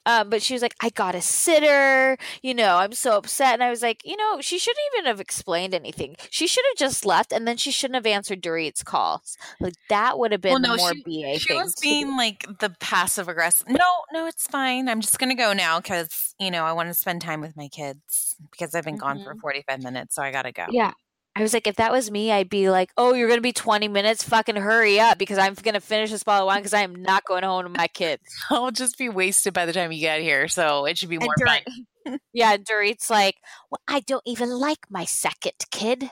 [0.05, 2.17] um, but she was like, I got a sitter.
[2.41, 3.53] You know, I'm so upset.
[3.53, 6.15] And I was like, you know, she shouldn't even have explained anything.
[6.29, 9.37] She should have just left, and then she shouldn't have answered Dorit's calls.
[9.59, 12.69] Like that would have been Well, no, more she- BA She was being like the
[12.79, 13.67] passive aggressive.
[13.67, 14.89] No, no, it's fine.
[14.89, 17.67] I'm just gonna go now because you know I want to spend time with my
[17.67, 20.65] kids because I've been gone for 45 minutes, so I gotta go.
[20.69, 20.91] Yeah.
[21.39, 23.53] I was like, if that was me, I'd be like, oh, you're going to be
[23.53, 24.23] 20 minutes?
[24.23, 26.95] Fucking hurry up because I'm going to finish this bottle of wine because I am
[26.95, 28.23] not going home to my kids.
[28.49, 31.35] I'll just be wasted by the time you get here, so it should be more
[31.45, 31.59] fun.
[32.33, 33.35] Yeah, Dorit's like,
[33.69, 36.09] well, I don't even like my second kid.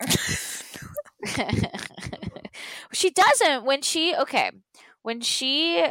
[2.92, 4.50] she doesn't when she okay
[5.02, 5.86] when she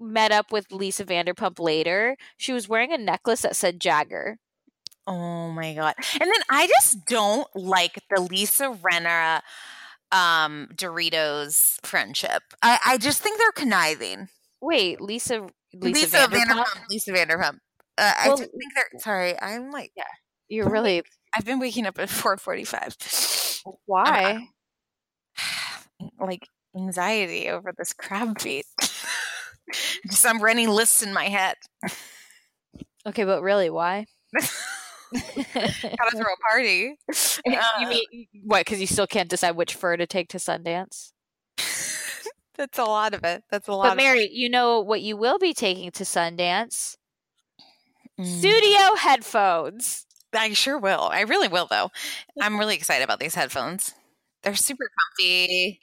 [0.00, 4.38] met up with lisa vanderpump later she was wearing a necklace that said jagger
[5.06, 5.94] Oh my god!
[6.20, 9.40] And then I just don't like the Lisa Rinna,
[10.12, 12.42] um, Doritos friendship.
[12.62, 14.28] I, I just think they're conniving.
[14.60, 16.88] wait lisa lisa, Lisa, vanderpump, Vanderpump.
[16.90, 17.58] Lisa Vanderpump.
[17.98, 19.40] Uh, I just think they're sorry.
[19.40, 20.04] I'm like yeah.
[20.48, 21.02] you're really
[21.36, 23.62] I've been waking up at 4:45.
[23.86, 24.48] why
[26.20, 28.66] like anxiety over this crab feet.
[30.08, 31.56] Just I'm running lists in my head.
[33.06, 34.06] okay but really why
[35.12, 36.96] Gotta throw a party.
[37.46, 41.12] you Uh, mean what because you still can't decide which fur to take to sundance
[42.56, 43.44] That's a lot of it.
[43.50, 43.90] That's a lot.
[43.90, 46.96] but mary you know what you will be taking to sundance
[48.18, 48.40] Mm.
[48.42, 51.02] Sudio headphones I sure will.
[51.02, 51.90] I really will, though.
[52.40, 53.94] I'm really excited about these headphones.
[54.42, 54.88] They're super
[55.18, 55.80] comfy.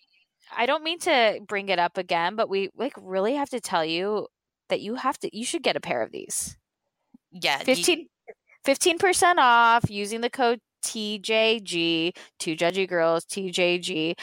[0.56, 3.86] I don't mean to bring it up again, but we like really have to tell
[3.86, 4.28] you
[4.70, 6.58] that you have to you should get a pair of these.
[7.32, 8.08] Yeah, 15
[8.66, 14.16] 15% off using the code TJG, two judgy girls, TJG.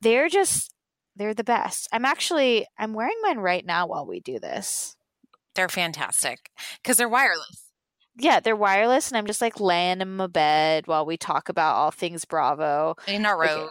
[0.00, 0.72] They're just
[1.16, 1.88] they're the best.
[1.92, 4.96] I'm actually I'm wearing mine right now while we do this.
[5.54, 6.50] they're fantastic
[6.82, 7.62] because they're wireless.
[8.16, 11.74] Yeah, they're wireless and I'm just like laying in my bed while we talk about
[11.74, 12.94] all things Bravo.
[13.08, 13.68] In a row.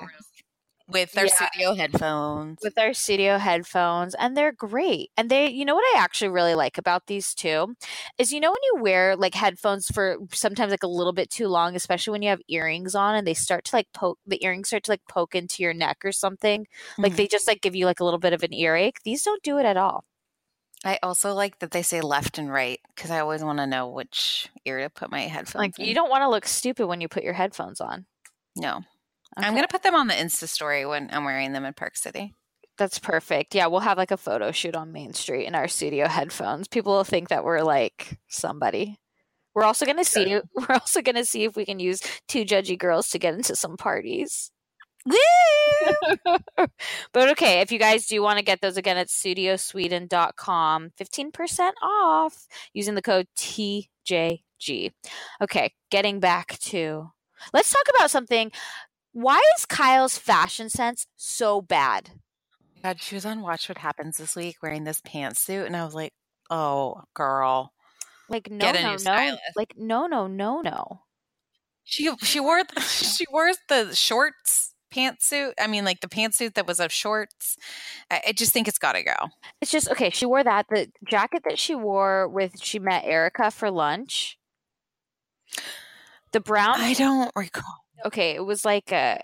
[0.87, 1.31] With their Yeah.
[1.49, 2.59] Sudio headphones.
[2.61, 5.11] with our Sudio headphones and they're great.
[5.15, 7.75] And they you know what I actually really like about these two
[8.17, 11.47] is you know when you wear like headphones for sometimes like a little bit too
[11.47, 14.67] long, especially when you have earrings on and they start to like poke the earrings
[14.67, 16.67] start to like poke into your neck or something.
[16.97, 17.15] Like Mhm.
[17.15, 19.01] they just like give you like a little bit of an earache.
[19.03, 20.03] These don't do it at all.
[20.85, 23.87] I also like that they say left and right because I always want to know
[23.87, 25.55] which ear to put my headphones.
[25.61, 25.85] Like in.
[25.85, 28.05] you don't want to look stupid when you put your headphones on.
[28.57, 28.81] No,
[29.37, 32.35] I'm gonna put them on the Insta story when I'm wearing them in Park City.
[32.77, 33.53] That's perfect.
[33.53, 36.67] Yeah, we'll have like a photo shoot on Main Street in our Sudio headphones.
[36.67, 38.97] People will think that we're like somebody.
[39.53, 40.39] We're also gonna see.
[40.55, 43.77] We're also gonna see if we can use two judgy girls to get into some
[43.77, 44.51] parties.
[45.05, 45.15] Woo!
[47.13, 50.91] but okay, if you guys do want to get those again, it's sudiosweden.com.
[50.99, 54.91] 15% off using the code TJG.
[55.41, 57.11] Okay, getting back to
[57.53, 58.51] let's talk about something.
[59.13, 62.09] Why is Kyle's fashion sense so bad?
[62.83, 65.93] God, she was on Watch What Happens this week wearing this pantsuit, and I was
[65.93, 66.13] like,
[66.49, 67.71] "Oh, girl."
[68.27, 69.37] Like no Get a no new no.
[69.55, 71.01] Like no no no no.
[71.83, 75.53] She she wore the, she wore the shorts pantsuit.
[75.59, 77.57] I mean, like the pantsuit that was of shorts.
[78.09, 79.29] I, I just think it's got to go.
[79.61, 80.09] It's just okay.
[80.09, 84.39] She wore that the jacket that she wore with she met Erika for lunch.
[86.31, 86.75] The brown.
[86.77, 87.82] I don't recall.
[88.05, 89.19] Okay, it was like a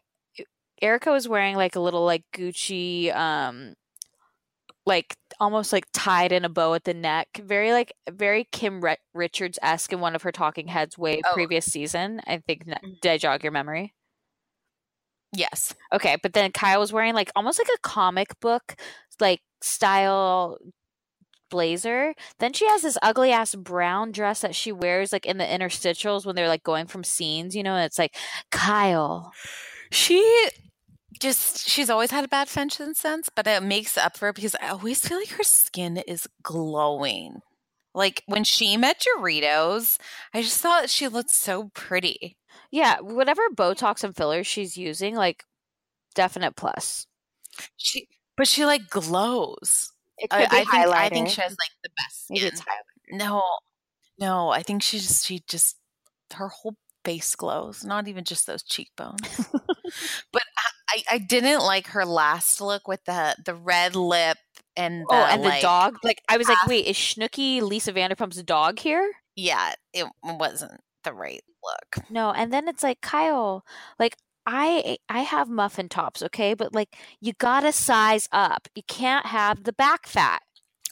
[0.81, 3.73] Erika was wearing like a little like Gucci, um,
[4.85, 8.95] like almost like tied in a bow at the neck, very like very Kim Ri-
[9.13, 11.33] Richards esque in one of her Talking Heads way Oh.
[11.33, 12.21] previous season.
[12.25, 12.63] I think
[13.01, 13.93] did I jog your memory?
[15.35, 15.75] Yes.
[15.93, 18.75] Okay, but then Kyle was wearing like almost like a comic book
[19.19, 20.57] like style
[21.49, 22.13] blazer.
[22.39, 26.25] Then she has this ugly ass brown dress that she wears like in the interstitials
[26.25, 28.15] when they're like going from scenes, you know, and it's like
[28.51, 29.31] Kyle.
[29.91, 30.21] She
[31.19, 34.55] just she's always had a bad fashion sense, but it makes up for it because
[34.61, 37.41] I always feel like her skin is glowing.
[37.93, 39.97] Like when she met Doritos,
[40.33, 42.37] I just thought she looked so pretty.
[42.71, 45.43] Yeah, whatever Botox and fillers she's using, like
[46.15, 47.07] definite plus.
[47.77, 48.07] She
[48.37, 49.91] but she like glows.
[50.19, 52.51] It I, be I think I think she has like the best Maybe skin.
[52.53, 53.17] it's highlighter.
[53.17, 53.43] No,
[54.19, 55.77] no, I think she just she just
[56.33, 56.75] her whole
[57.05, 59.19] face glows, not even just those cheekbones.
[60.31, 60.41] but
[60.89, 64.37] I, I didn't like her last look with the the red lip
[64.75, 65.97] and oh, the, Oh, and the dog.
[66.03, 69.11] Like I was like, wait, is Schnooky Lisa Vanderpump's dog here?
[69.35, 72.05] Yeah, it wasn't the right look.
[72.09, 73.63] No, and then it's like Kyle,
[73.97, 78.67] like I I have muffin tops, okay, but like you gotta size up.
[78.75, 80.41] You can't have the back fat.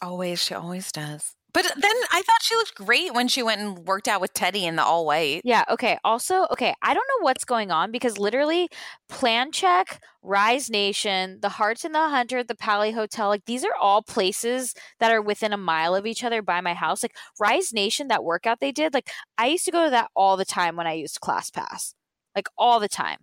[0.00, 1.34] Always, she always does.
[1.54, 4.34] But uh, then I thought she looked great when she went and worked out with
[4.34, 5.42] Teddi in the all white.
[5.44, 5.98] Yeah, okay.
[6.04, 8.68] Also, okay, I don't know what's going on because literally
[9.08, 14.02] Plan Check, Rise Nation, the Hearts and the Hunter, the Palihotel, like these are all
[14.02, 17.02] places that are within a mile of each other by my house.
[17.02, 19.08] Like Rise Nation, that workout they did, like
[19.38, 21.94] I used to go to that all the time when I used ClassPass.
[22.36, 23.18] Like all the time.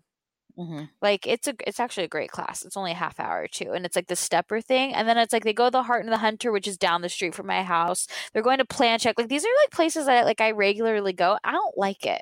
[0.58, 0.86] Mm-hmm.
[1.02, 2.64] Like it's a it's actually a great class.
[2.64, 5.18] It's only a half hour or two, and it's like the stepper thing, and then
[5.18, 7.36] it's like they go to the Hart and the Hunter, which is down the street
[7.36, 8.08] from my house.
[8.32, 9.16] They're going to Plan Check.
[9.18, 11.38] Like these are like places that like I regularly go.
[11.44, 12.22] I don't like it.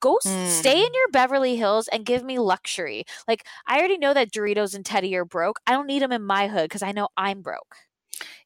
[0.00, 3.04] Go s stay in your Beverly Hills and give me luxury.
[3.28, 5.60] Like I already know that Doritos and Teddi are broke.
[5.66, 7.76] I don't need them in my hood because I know I'm broke.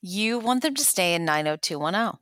[0.02, 2.18] You want them to stay in 90210.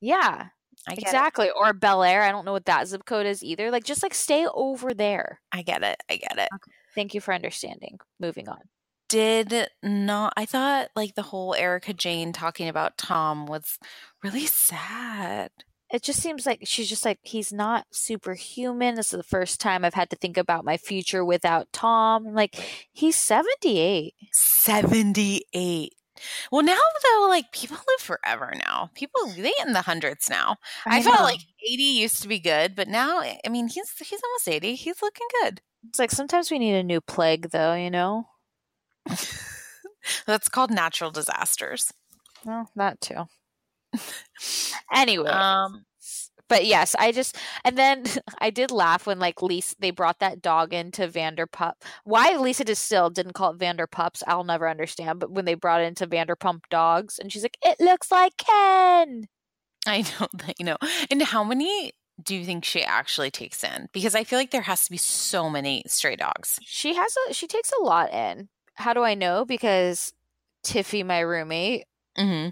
[0.00, 0.48] Yeah,
[0.88, 1.02] I get it.
[1.08, 1.50] exactly.
[1.50, 2.22] Or Bel Air.
[2.22, 3.70] I don't know what that zip code is either.
[3.70, 5.40] Like just like stay over there.
[5.52, 6.02] I get it.
[6.10, 6.48] I get it.
[6.94, 7.98] Thank you for understanding.
[8.18, 8.58] Moving on.
[9.08, 13.78] Did not, I thought like the whole Erika Jayne talking about Tom was
[14.22, 15.50] really sad.
[15.92, 18.94] it just seems like she's just like he's not superhuman.
[18.94, 22.32] This is the first time I've had to think about my future without Tom.
[22.32, 22.54] Like
[22.92, 24.14] he's 78.
[24.32, 25.92] 78.
[26.52, 28.90] Well, now though, like people live forever now.
[28.94, 30.56] People they in the hundreds now.
[30.84, 34.48] I, felt like 80 used to be good, but now I mean he's he's almost
[34.48, 34.74] 80.
[34.74, 35.60] He's looking good.
[35.88, 38.26] it's like sometimes we need a new plague though, you know?
[40.26, 41.92] That's called natural disasters.
[42.44, 43.26] Well, that too.
[44.92, 45.84] Anyway, Um,
[46.50, 48.04] but yes, I just and then
[48.38, 51.82] I did laugh when like Lisa they brought that dog into Vanderpup.
[52.04, 55.18] Why Lisa Distill didn't call it Vanderpups, I'll never understand.
[55.20, 59.28] But when they brought it into Vanderpump Dogs, and she's like, "It looks like Ken."
[59.86, 60.76] I know that you know.
[61.10, 63.88] And how many do you think she actually takes in?
[63.94, 66.58] Because I feel like there has to be so many stray dogs.
[66.62, 68.50] She has a she takes a lot in.
[68.74, 69.46] How do I know?
[69.46, 70.12] Because
[70.66, 71.84] Tiffy, my roommate,
[72.18, 72.50] Mm-hmm.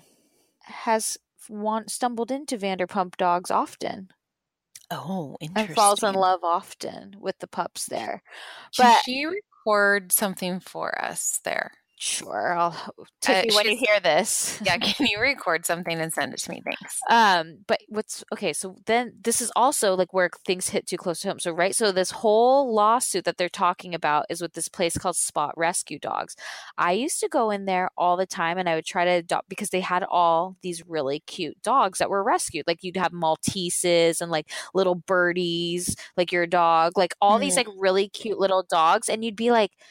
[0.73, 1.19] has
[1.49, 4.11] want stumbled into Vanderpump Dogs often
[4.91, 5.69] Oh, interesting.
[5.69, 8.23] and falls in love often with the pups there.
[8.73, 11.73] Can But she record something for us there?
[12.01, 12.77] Sure, I'll
[13.21, 14.61] Tiffany, Uh, when you hear this.
[14.65, 16.63] Yeah, can you record something and send it to me?
[16.65, 17.01] Thanks.
[17.11, 21.19] Um, but what's okay, so then this is also like where things hit too close
[21.21, 21.41] to home.
[21.41, 25.17] So right, so this whole lawsuit that they're talking about is with this place called
[25.17, 26.37] Spot Rescue Dogs.
[26.77, 29.49] I used to go in there all the time and I would try to adopt
[29.49, 32.67] because they had all these really cute dogs that were rescued.
[32.69, 37.67] Like you'd have Malteses and like little birdies, like your dog, like all these like
[37.77, 39.85] really cute little dogs, and you'd be like "How-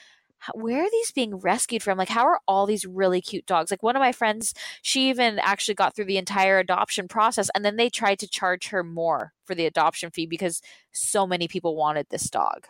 [0.53, 1.97] where are these being rescued from?
[1.97, 3.72] Like, how are all these really cute dogs?
[3.72, 7.65] Like, one of my friends, she even actually got through the entire adoption process, and
[7.65, 10.61] then they tried to charge her more for the adoption fee because
[10.91, 12.68] so many people wanted this dog.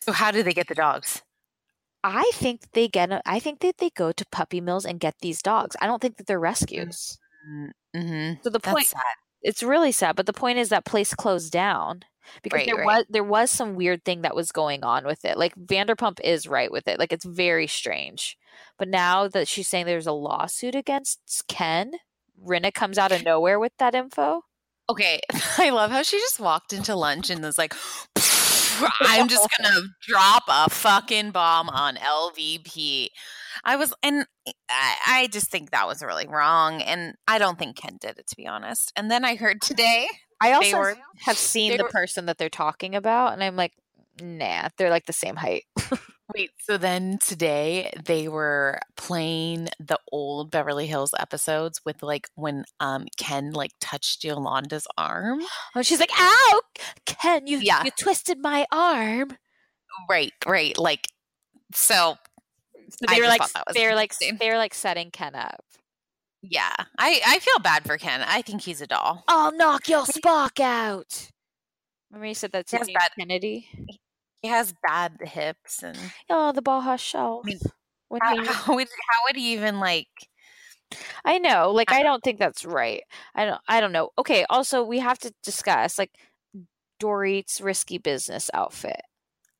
[0.00, 1.22] So how do they get the dogs?
[2.04, 3.10] I think they get.
[3.26, 5.76] I think that they go to puppy mills and get these dogs.
[5.80, 7.18] I don't think that they're rescues.
[7.94, 8.34] Mm-hmm.
[8.42, 9.02] So the That's point, sad.
[9.42, 10.14] it's really sad.
[10.16, 12.02] But the point is that place closed down
[12.42, 12.86] because Right, there right.
[12.86, 15.36] was there was some weird thing that was going on with it.
[15.38, 16.98] Like Vanderpump is right with it.
[16.98, 18.36] Like it's very strange.
[18.78, 21.92] But now that she's saying there's a lawsuit against Ken,
[22.44, 24.42] Rinna comes out of nowhere with that info.
[24.90, 25.20] Okay,
[25.58, 27.74] I love how she just walked into lunch and was like,
[29.00, 33.08] "I'm just gonna drop a fucking bomb on LVP."
[33.64, 34.24] I was, and
[34.70, 38.26] I, I just think that was really wrong, and I don't think Ken did it
[38.28, 38.92] to be honest.
[38.96, 40.06] And then I heard today,
[40.40, 43.72] I also were- have seen the were- person that they're talking about, and I'm like,
[44.20, 45.64] nah, they're like the same height.
[46.34, 52.64] wait, so then today they were playing the old Beverly Hills episodes with like when
[52.80, 55.40] um Ken like touched Yolanda's arm.
[55.74, 56.60] And she's like, "Ow,
[57.06, 57.82] Ken, you Yeah.
[57.84, 59.36] you twisted my arm."
[60.08, 61.08] Right, right, like
[61.74, 62.16] so.
[62.90, 65.10] So I they were like, thought that was they were like, they were like setting
[65.10, 65.62] Ken up.
[66.50, 68.22] Yeah, I I feel bad for Ken.
[68.22, 69.24] I think he's a doll.
[69.28, 71.30] I'll knock your spark out.
[72.10, 73.68] Remember you said that to Yes, James that- Kennedy?
[74.42, 75.98] He has bad hips, and
[76.30, 77.44] Oh, the Baja Shelf.
[77.44, 77.58] mean,
[78.22, 80.08] how, he- how would how would he even like?
[81.24, 83.02] I know, like I I don't think that's right.
[83.34, 83.60] I don't.
[83.68, 84.10] I don't know.
[84.16, 84.46] Okay.
[84.48, 86.12] Also, we have to discuss like
[86.98, 89.00] Dorit's risky business outfit.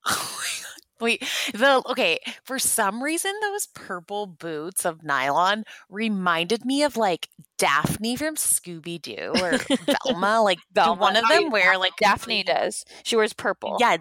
[0.06, 0.77] Oh my God.
[1.00, 1.22] Wait,
[1.52, 2.18] the okay.
[2.44, 9.00] For some reason, those purple boots of nylon reminded me of like Daphne from Scooby
[9.00, 9.58] Doo or
[10.04, 10.42] Velma.
[10.42, 11.00] Like do Velma.
[11.00, 12.84] one of them yeah, wear like Daphne does.
[13.04, 13.76] She wears purple.
[13.80, 13.98] Yeah.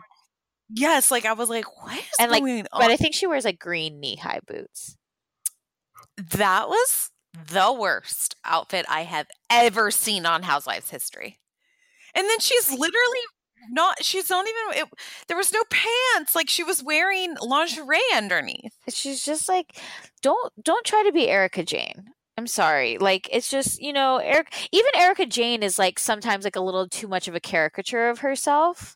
[0.69, 2.81] Yes, like I was like, what is And, like, going on?
[2.81, 4.97] But I think she wears like green knee high boots.
[6.17, 11.39] that was the worst outfit I have ever seen on Housewives history.
[12.15, 13.19] And then she's literally
[13.69, 14.89] not, she's not even, it,
[15.27, 16.35] there was no pants.
[16.35, 18.73] Like she was wearing lingerie underneath.
[18.89, 19.77] She's just like,
[20.21, 22.05] don't don't try to be Erika Jayne.
[22.37, 22.97] I'm sorry.
[22.97, 26.87] Like it's just, you know, Eric even Erika Jayne is like sometimes like a little
[26.87, 28.95] too much of a caricature of herself.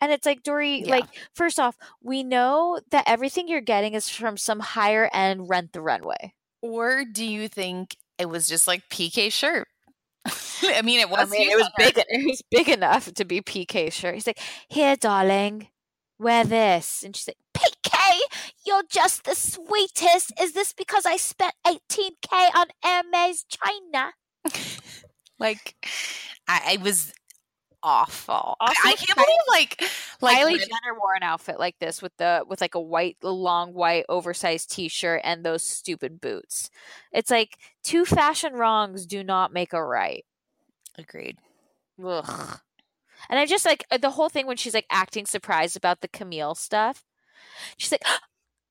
[0.00, 0.90] And it's like Dory, Yeah.
[0.90, 1.04] like
[1.34, 5.80] first off, we know that everything you're getting is from some higher end rent the
[5.80, 6.34] runway.
[6.60, 9.66] Or do you think it was just like PK shirt?
[10.62, 11.20] I mean, it was.
[11.20, 11.98] I mean, it was big.
[11.98, 14.14] It was big enough to be PK shirt.
[14.14, 14.38] He's like,
[14.68, 15.68] "Here, darling,
[16.18, 18.18] wear this," and she's like, "PK,
[18.64, 20.32] you're just the sweetest.
[20.40, 24.12] Is this because I spent 18k on Hermes China?"
[25.38, 25.74] Like,
[26.46, 27.12] I, I was
[27.82, 28.56] awful.
[28.60, 29.82] I, Also, I can't believe like
[30.20, 33.74] like Kylie Jenner wore an outfit like this with the with like a white, long
[33.74, 36.70] white oversized T-shirt and those stupid boots.
[37.12, 40.24] It's like two fashion wrongs do not make a right.
[40.98, 41.38] agreed.
[42.04, 42.58] Ugh.
[43.28, 46.08] And I just like uh, the whole thing when she's like acting surprised about the
[46.08, 47.04] Camille stuff.
[47.76, 48.04] She's like,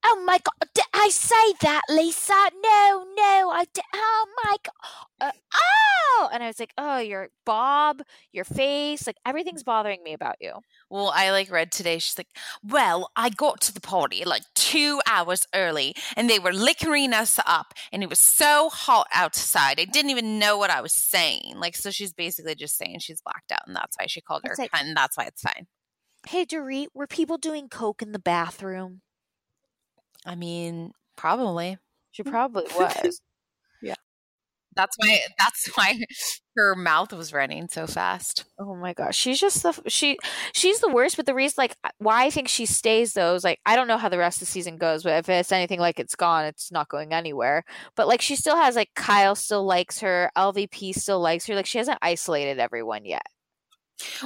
[0.04, 2.34] "Oh my god, did I say that, Lisa?
[2.64, 3.84] No, no, I did.
[3.94, 4.74] Oh my god,
[5.20, 8.02] uh, oh!" And I was like, "Oh, your bob,
[8.32, 10.54] your face, like everything's bothering me about you."
[10.90, 12.00] Well, I like read today.
[12.00, 12.30] She's like,
[12.64, 17.40] "Well, I got to the party like two hours early, and they were liquoring us
[17.46, 19.80] up, and it was so hot outside.
[19.80, 21.54] I didn't even know what I was saying.
[21.58, 24.56] Like, so she's basically just saying she's blacked out, and that's why she called her,
[24.58, 25.68] like- and that's why it's fine.
[26.28, 29.02] Hey, Dorit, were people doing coke in the bathroom?
[30.26, 31.78] I mean, probably.
[32.12, 32.32] She mm.
[32.32, 33.22] probably was.
[33.82, 33.96] Yeah.
[34.76, 35.20] That's why.
[35.40, 36.00] That's why
[36.56, 38.46] her mouth was running so fast.
[38.60, 40.18] Oh my gosh, she's just the she
[40.54, 41.18] she's the worst.
[41.18, 43.98] But the reason, like, why I think she stays though is like I don't know
[43.98, 46.72] how the rest of the season goes, but if it's anything like it's gone, it's
[46.72, 47.64] not going anywhere.
[47.96, 51.56] But like she still has like Kyle still likes her, LVP still likes her.
[51.56, 53.26] Like she hasn't isolated everyone yet.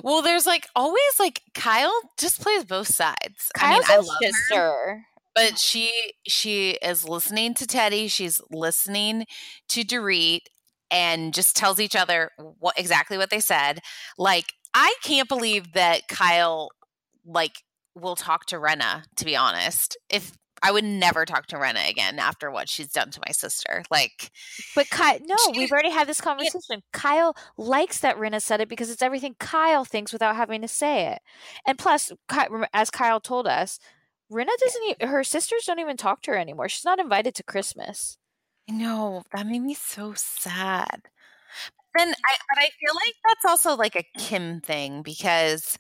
[0.03, 3.51] Well, there's like always like Kyle just plays both sides.
[3.59, 4.07] I mean, I love
[4.53, 5.05] her.
[5.36, 5.91] But she
[6.26, 8.10] she is listening to Teddi.
[8.10, 9.26] She's listening
[9.70, 10.41] to Dorit,
[10.90, 13.82] and just tells each other what exactly what they said.
[14.18, 16.70] Like I can't believe that Kyle
[17.26, 17.64] like
[17.95, 19.98] will talk to Rinna, to be honest.
[20.10, 20.32] If
[20.64, 23.84] I would never talk to Rinna again after what she's done to my sister.
[23.91, 24.32] Like,
[24.76, 26.82] but Kyle, no, we've already had this conversation.
[26.91, 31.07] Kyle likes that Rinna said it because it's everything Kyle thinks without having to say
[31.07, 31.20] it.
[31.68, 32.12] And plus,
[32.74, 33.80] as Kyle told us,
[34.31, 34.84] Rinna doesn't.
[34.89, 36.69] Even, her sisters don't even talk to her anymore.
[36.69, 38.18] She's not invited to Christmas.
[38.69, 41.02] I know that made me so sad.
[41.97, 45.77] Then I, but I feel like that's also like a Kim thing because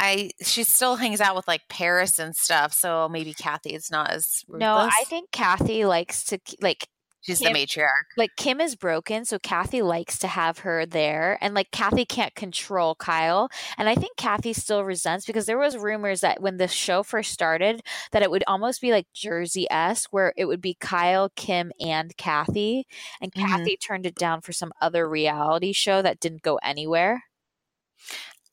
[0.00, 2.72] I she still hangs out with like Paris and stuff.
[2.72, 4.60] So maybe Kathy is not as ruthless.
[4.60, 4.76] no.
[4.76, 6.88] I think Kathy likes to like
[7.24, 7.88] she's Kim, the matriarch.
[8.16, 12.34] Like Kim is broken, so Kathy likes to have her there, and like Kathy can't
[12.34, 16.68] control Kyle, and I think Kathy still resents because there was rumors that when the
[16.68, 17.82] show first started
[18.12, 22.16] that it would almost be like Jersey s, where it would be Kyle, Kim, and
[22.16, 22.86] Kathy,
[23.20, 23.46] and mm-hmm.
[23.46, 27.24] Kathy turned it down for some other reality show that didn't go anywhere.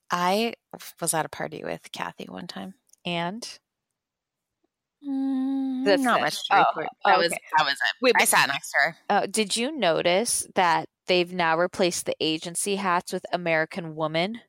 [0.09, 0.53] I
[0.99, 2.73] was at a party with Kathy one time,
[3.05, 3.59] and
[5.07, 6.37] mm, that's not much.
[6.51, 7.95] Oh, that oh, was that was it.
[8.01, 8.95] Wait, I sat next to her.
[9.09, 14.41] Uh, did you notice that they've now replaced the agency hats with American Woman?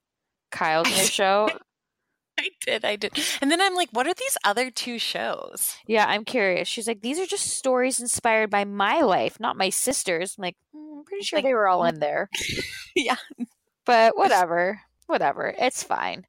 [0.50, 1.48] Kyle's new show.
[2.38, 3.12] I did, I did.
[3.42, 5.76] And then I'm like, what are these other two shows?
[5.86, 6.66] Yeah, I'm curious.
[6.66, 10.36] She's like, these are just stories inspired by my life, not my sister's.
[10.36, 12.30] I'm like, mm, I'm pretty sure like, they were all in there.
[12.96, 13.16] yeah.
[13.84, 14.80] But whatever
[15.12, 15.54] whatever.
[15.56, 16.26] It's fine.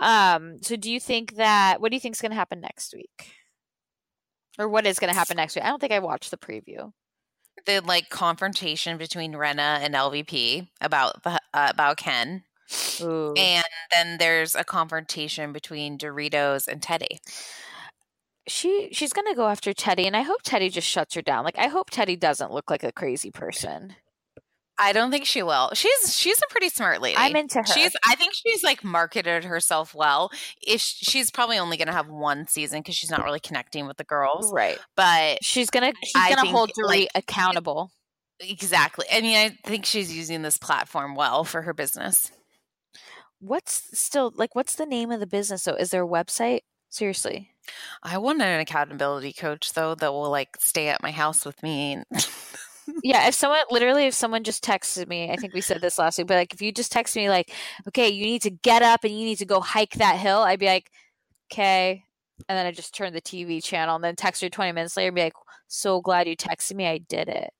[0.00, 2.94] Um, so do you think that what do you think is going to happen next
[2.94, 3.32] week?
[4.60, 5.64] Or what is going to happen next week?
[5.64, 6.92] I don't think I watched the preview.
[7.64, 12.44] The like confrontation between Rinna and LVP about the uh, about Ken.
[13.00, 13.32] Ooh.
[13.38, 17.20] And then there's a confrontation between Doritos and Teddi.
[18.46, 21.44] She she's gonna go after Teddi, and I hope Teddi just shuts her down.
[21.44, 23.94] Like I hope Teddi doesn't look like a crazy person.
[24.80, 25.70] I don't think she will.
[25.74, 27.16] She's she's a pretty smart lady.
[27.18, 27.66] I'm into her.
[27.66, 30.30] She's I think she's like marketed herself well.
[30.66, 33.98] If she's probably only going to have one season because she's not really connecting with
[33.98, 34.78] the girls, right?
[34.96, 37.92] But she's gonna she's I gonna hold Dorit like, accountable.
[38.40, 39.04] Exactly.
[39.12, 42.32] I mean, I think she's using this platform well for her business.
[43.38, 44.54] What's still like?
[44.54, 45.64] What's the name of the business?
[45.64, 45.74] though?
[45.74, 46.60] is there a website?
[46.88, 47.50] Seriously.
[48.02, 52.02] I want an accountability coach though that will like stay at my house with me.
[53.02, 56.18] yeah, if someone literally, if someone just texted me, I think we said this last
[56.18, 57.52] week, but like if you just text me like,
[57.88, 60.60] okay, you need to get up and you need to go hike that hill, I'd
[60.60, 60.90] be like,
[61.52, 62.04] okay.
[62.48, 65.08] And then I just turn the TV channel and then text her 20 minutes later
[65.08, 65.34] and be like,
[65.68, 66.86] so glad you texted me.
[66.86, 67.50] I did it.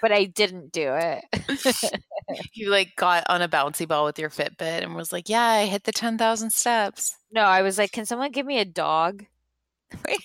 [0.00, 2.00] but I didn't do it.
[2.52, 5.66] you like got on a bouncy ball with your Fitbit and was like, yeah, I
[5.66, 7.16] hit the 10,000 steps.
[7.32, 9.24] No, I was like, can someone give me a dog?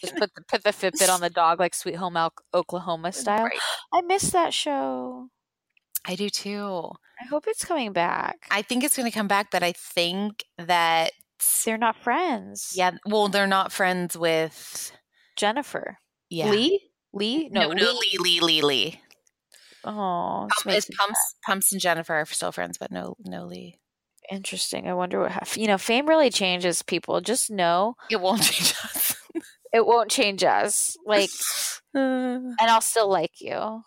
[0.02, 2.18] Just put the, put the Fitbit on the dog like Sweet Home
[2.54, 3.44] Oklahoma style.
[3.44, 3.60] Right.
[3.94, 5.30] I miss that show.
[6.06, 6.92] I do too.
[7.22, 8.48] I hope it's coming back.
[8.50, 11.12] I think it's going to come back, but I think that
[11.64, 12.74] they're not friends.
[12.76, 14.92] Yeah, well, they're not friends with
[15.36, 15.98] Jennifer.
[16.30, 16.90] Yeah, Lee.
[17.14, 17.50] Lee?
[17.52, 18.18] No, no, no Lee.
[18.20, 18.40] Lee.
[18.40, 18.62] Lee.
[18.62, 19.02] Lee.
[19.84, 23.80] Oh, Pumps, Pumps, Pumps, and Jennifer are still friends, but no, no Lee.
[24.32, 24.88] Interesting.
[24.88, 25.78] I wonder what you know.
[25.78, 27.20] Fame really changes people.
[27.22, 29.16] Just know it won't change us
[29.74, 30.98] it won't change us.
[31.06, 31.30] Like,
[31.96, 33.84] uh, and I'll still like you.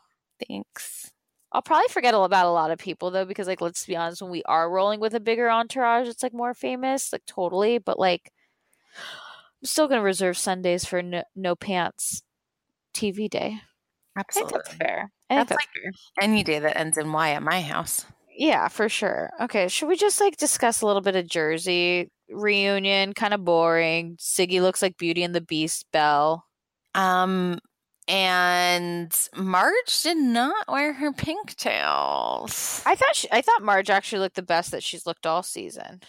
[0.49, 1.11] Thanks.
[1.53, 4.31] I'll probably forget about a lot of people though, because like, let's be honest, when
[4.31, 7.79] we are rolling with a bigger entourage, it's like more famous, like totally.
[7.79, 8.33] But like,
[8.97, 12.23] I'm still gonna reserve Sundays for no, no pants
[12.93, 13.61] TV day.
[14.19, 15.13] Absolutely, that's fair.
[15.31, 15.93] I that's, that's like fair.
[16.29, 18.05] any day that ends in Y at my house.
[18.37, 19.31] Yeah, for sure.
[19.43, 22.11] Okay, should we just like discuss a little bit of Jersey?
[22.31, 24.17] Reunion, kind of boring.
[24.17, 26.45] Siggy looks like Beauty and the Beast Belle.
[26.95, 27.59] Um,
[28.07, 32.83] and Marge did not wear her pigtails.
[32.85, 36.03] I thought she, I thought Marge actually looked the best that she's looked all season.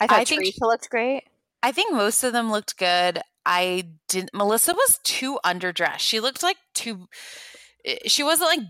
[0.00, 1.24] I thought I Teresa she, looked great.
[1.62, 3.20] I think most of them looked good.
[3.46, 4.34] I didn't.
[4.34, 5.98] Melissa was too underdressed.
[5.98, 7.08] She looked like too.
[7.84, 8.66] Eh, she wasn't like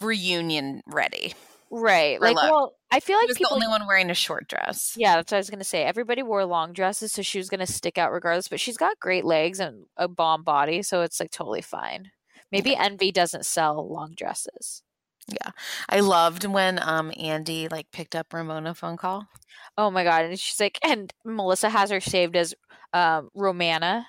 [0.00, 1.34] reunion ready.
[1.70, 2.20] Right.
[2.20, 4.94] Like, well, I feel like was people, the only one wearing a short dress.
[4.96, 5.84] Yeah, that's what I was gonna say.
[5.84, 8.48] Everybody wore long dresses, so she was gonna stick out regardless.
[8.48, 12.10] But she's got great legs and a bomb body, so it's like totally fine.
[12.50, 14.82] Maybe Envy doesn't sell long dresses.
[15.28, 15.52] Yeah,
[15.88, 19.28] I loved when um Andy like picked up Ramona phone call.
[19.78, 20.24] Oh my god!
[20.24, 22.52] And she's like, and Melissa has her saved as
[22.92, 24.08] um Romana.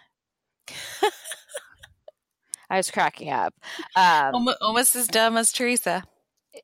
[2.71, 3.53] I was cracking up.
[3.97, 6.03] Um, almost as dumb as Teresa.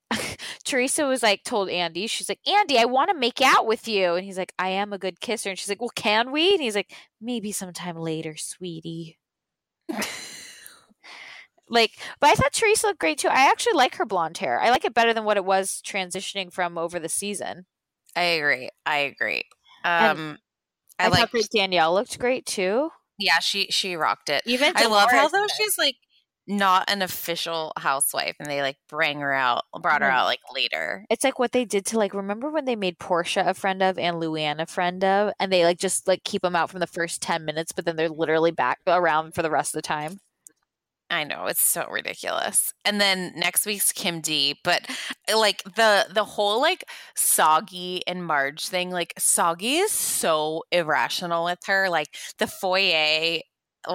[0.67, 4.15] Teresa was like told Andy, she's like, Andy, I want to make out with you.
[4.15, 5.49] And he's like, I am a good kisser.
[5.49, 6.51] And she's like, Well, can we?
[6.53, 6.91] And he's like,
[7.21, 9.17] Maybe sometime later, sweetie.
[11.69, 13.29] like, but I thought Teresa looked great too.
[13.29, 14.59] I actually like her blonde hair.
[14.59, 17.65] I like it better than what it was transitioning from over the season.
[18.15, 18.69] I agree.
[18.85, 19.45] I agree.
[19.85, 20.37] Um,
[20.99, 21.49] I, I thought like.
[21.49, 22.89] Danielle looked great too.
[23.19, 24.43] Yeah, she she rocked it.
[24.45, 25.95] Even I love how though she's like
[26.47, 31.05] not an official housewife, and they like bring her out, brought her out like later.
[31.09, 33.99] It's like what they did to like remember when they made Portia a friend of
[33.99, 36.87] and Luann a friend of, and they like just like keep them out from the
[36.87, 40.19] first ten minutes, but then they're literally back around for the rest of the time.
[41.09, 42.73] I know it's so ridiculous.
[42.83, 44.85] And then next week's Kim D, but
[45.33, 46.83] like the the whole like
[47.15, 52.09] Soggy and Marge thing, like Soggy is so irrational with her, like
[52.39, 53.39] the foyer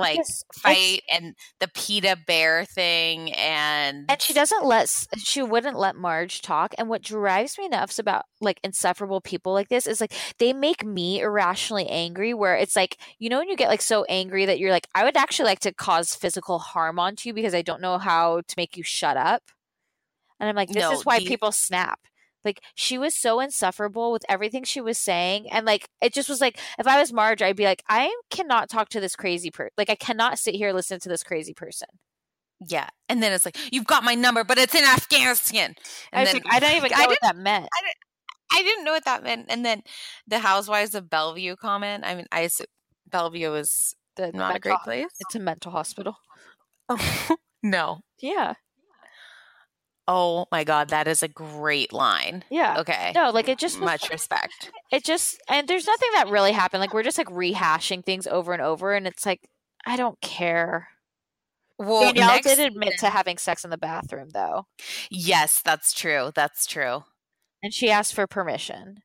[0.00, 4.88] like Yes, fight and the PETA bear thing and And she doesn't let
[5.18, 6.74] she wouldn't let Marge talk.
[6.78, 10.84] And what drives me nuts about like insufferable people like this is like they make
[10.84, 12.34] me irrationally angry.
[12.34, 15.04] Where it's like you know when you get like so angry that you're like I
[15.04, 18.54] would actually like to cause physical harm onto you because I don't know how to
[18.56, 19.42] make you shut up.
[20.40, 22.00] And I'm like, this No, is why the- people snap.
[22.44, 26.40] Like she was so insufferable with everything she was saying, and like it just was
[26.40, 29.70] like if I was Marge, I'd be like, I cannot talk to this crazy person.
[29.78, 31.88] Like I cannot sit here and listen to this crazy person.
[32.66, 32.88] yeah.
[33.08, 35.74] And then it's like, you've got my number, but it's in Afghanistan.
[36.12, 37.68] I And was then like, I don't even I know what didn't- that meant.
[38.54, 39.46] I didn't know what that meant.
[39.48, 39.82] And then
[40.26, 42.04] the Housewives of Bellevue comment.
[42.06, 42.48] I mean, I
[43.10, 45.06] Bellevue is The not a great place.
[45.20, 46.16] It's a mental hospital.
[46.88, 48.00] Oh, no.
[48.20, 48.54] Yeah.
[50.08, 52.42] Oh my God, that is a great line.
[52.50, 52.80] Yeah.
[52.80, 53.12] Okay.
[53.14, 54.70] No, like it just was, Much respect.
[54.90, 56.80] it just and there's nothing that really happened.
[56.80, 59.48] Like we're just like rehashing things over and over and it's like
[59.86, 60.88] I don't care.
[61.78, 64.66] Well, Danielle did admit to having sex in the bathroom though.
[65.10, 66.30] Yes, that's true.
[66.34, 67.04] That's true.
[67.62, 68.98] And she asked for permission.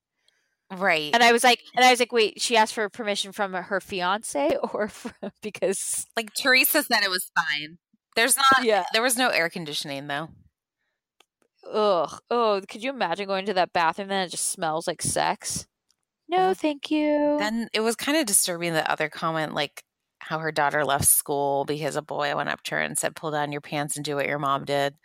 [0.76, 1.12] Right.
[1.14, 3.80] And I was like and I was like, wait, she asked for permission from her
[3.80, 5.14] fiance or from,
[5.44, 7.78] because like Teresa said it was fine.
[8.16, 8.84] There's not Yeah.
[8.94, 10.30] there was no air conditioning though.
[11.72, 12.20] Ugh.
[12.30, 15.68] Oh, could you imagine going to that bathroom and it just smells like sex?
[16.30, 17.38] No, thank you.
[17.40, 19.84] Then it was kind of disturbing the other comment like
[20.20, 23.32] how her daughter left school because a boy went up to her and said, Pull
[23.32, 24.96] down your pants and do what your mom did.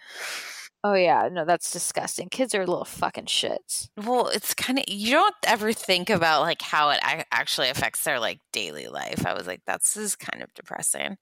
[0.84, 2.28] oh yeah, no, that's disgusting.
[2.28, 3.88] Kids are little fucking shits.
[3.96, 8.18] Well, it's kind of you don't ever think about like how it actually affects their
[8.20, 9.24] like daily life.
[9.26, 11.16] I was like, that's is kind of depressing.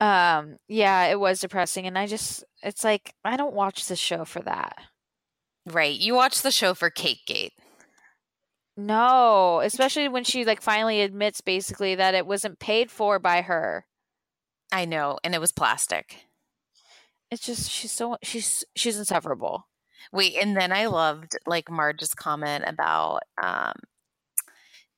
[0.00, 4.24] Um, yeah, it was depressing, and I just, it's like I don't watch the show
[4.24, 4.76] for that.
[5.66, 5.98] Right.
[5.98, 7.52] You watch the show for Cake Gate.
[8.76, 13.86] No, especially when she like finally admits basically that it wasn't paid for by her.
[14.70, 16.26] I know, and it was plastic.
[17.30, 19.66] It's just she's so she's she's insufferable.
[20.12, 23.72] Wait, and then I loved like Marge's comment about um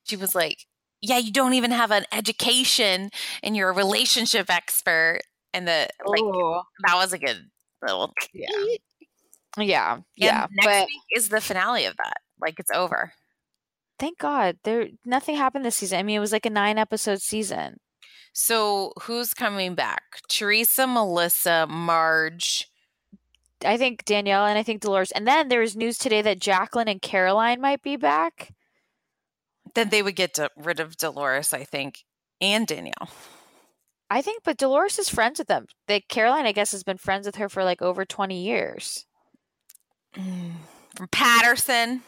[0.03, 0.65] she was like,
[1.01, 3.09] Yeah, you don't even have an education
[3.41, 5.19] and you're a relationship expert.
[5.53, 6.61] And the like oh.
[6.85, 7.49] that was a good
[7.81, 8.47] little yeah.
[9.57, 12.17] Yeah, And yeah, next but week is the finale of that.
[12.39, 13.13] Like it's over.
[13.99, 15.99] thank God there nothing happened this season.
[15.99, 17.77] I mean, it was like a nine episode season.
[18.33, 20.03] So who's coming back?
[20.29, 22.67] Teresa, Melissa, Marge.
[23.65, 26.87] I think Danielle and I think Dolores, and then there was news today that Jacqueline
[26.87, 28.53] and Caroline might be back.
[29.79, 32.03] Then they would get to, rid of Dolores, I think,
[32.41, 33.09] and Danielle.
[34.09, 35.67] I think, but Dolores is friends with them.
[35.87, 39.05] The Caroline, I guess, has been friends with her for like over twenty years.
[40.13, 42.01] From Paterson.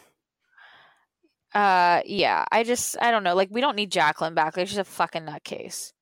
[1.54, 2.44] Uh, yeah.
[2.50, 3.34] I just, I don't know.
[3.34, 4.56] Like, we don't need Jacqueline back.
[4.56, 5.92] Like, she's a fucking nutcase.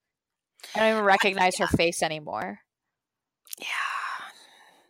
[0.75, 2.61] I don't even recognize her face anymore.
[3.59, 3.67] Yeah.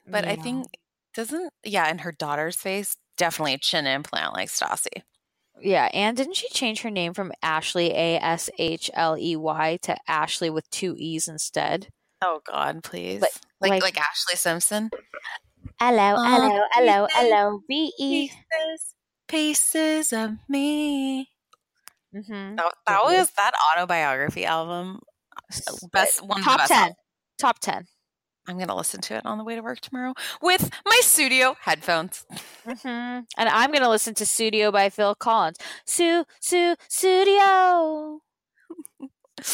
[0.07, 0.67] But I think
[1.15, 5.03] doesn't yeah, and her daughter's face definitely a chin implant like Stassi.
[5.63, 9.79] Yeah, and didn't she change her name from Ashley A S H L E Y
[9.83, 11.89] to Ashley with two e's instead?
[12.23, 13.21] Oh God, please.
[13.23, 13.31] Like-
[13.61, 14.91] like like- like, Ashlee Simpson.
[15.79, 18.29] Hello, hello, hello, hello, B E.
[18.29, 18.95] Pieces,
[19.29, 21.29] pieces of me.
[22.15, 22.57] Mm-hmm.
[22.57, 23.15] That, that mm-hmm.
[23.15, 25.01] was that autobiography album.
[25.37, 26.79] Uh, best uh, one of the Top best ten.
[26.81, 26.97] albums.
[27.39, 27.87] Top ten.
[28.51, 30.13] I'm gonna listen to it on the way to work tomorrow
[30.43, 32.27] with my Sudio headphones.
[32.67, 32.89] Mm-hmm.
[32.89, 35.57] And I'm gonna listen to Studio by Phil Collins.
[35.87, 38.21] Su Su Studio.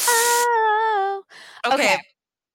[0.08, 1.22] Oh.
[1.66, 1.98] Okay, Okay.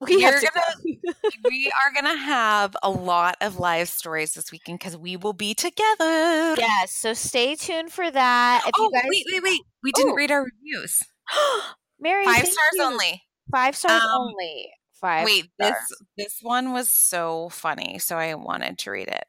[0.02, 1.04] We to gonna-
[1.50, 5.54] we are gonna have a lot of live stories this weekend because we will be
[5.54, 6.56] together.
[6.58, 8.64] Yes, so stay tuned for that.
[8.66, 9.62] If oh, you guys wait, wait, wait!
[9.84, 10.16] We didn't Oh.
[10.16, 11.00] read our reviews.
[12.00, 12.84] Mary, Five stars you.
[12.84, 13.22] only.
[13.52, 14.72] Five stars Um, only.
[15.02, 15.26] Five.
[15.26, 16.02] Wait, this stars.
[16.18, 19.26] this one was so funny, so I wanted to read it.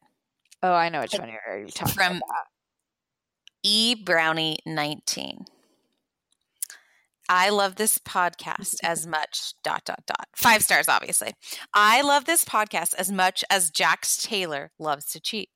[0.63, 2.47] Oh, I know which one you're talking From- about.
[3.63, 5.47] E Brownie 19.
[7.29, 10.27] I love this podcast as much dot dot dot.
[10.37, 11.33] Five stars obviously.
[11.73, 15.49] I love this podcast as much as Jax Taylor loves to cheat.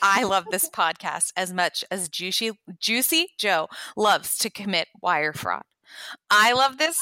[0.00, 5.64] I love this podcast as much as Juicy, Juicy Joe loves to commit wire fraud.
[6.30, 6.98] I love this.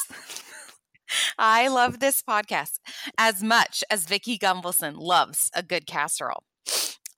[1.39, 2.79] I love this podcast
[3.19, 6.45] as much as Vicki Gunvalson loves a good casserole.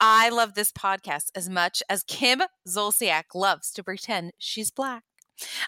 [0.00, 5.04] I love this podcast as much as Kim Zolciak loves to pretend she's black.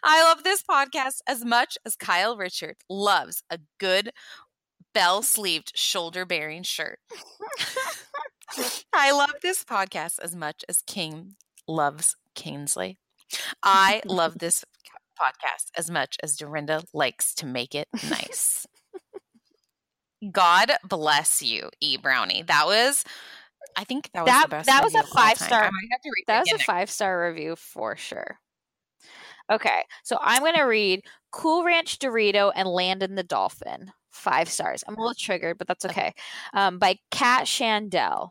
[0.02, 4.10] I love this podcast as much as Kyle Richard loves a good
[4.92, 6.98] bell sleeved shoulder bearing shirt.
[8.92, 11.34] I love this podcast as much as King
[11.66, 12.98] loves Kingsley.
[13.62, 14.64] I love this
[15.20, 18.66] podcast as much as Dorinda likes to make it nice.
[20.32, 22.42] God bless you, E Brownie.
[22.42, 23.04] That was,
[23.76, 24.66] I think that was that, the best.
[24.66, 25.62] that was a review of all five star.
[25.62, 28.38] I have to read That was a next- five star review for sure.
[29.52, 33.92] Okay, so I'm gonna read Cool Ranch Dorito and Landon the Dolphin.
[34.10, 34.82] Five stars.
[34.88, 36.14] I'm a little triggered, but that's okay.
[36.54, 38.30] Um, by Kat Shandell.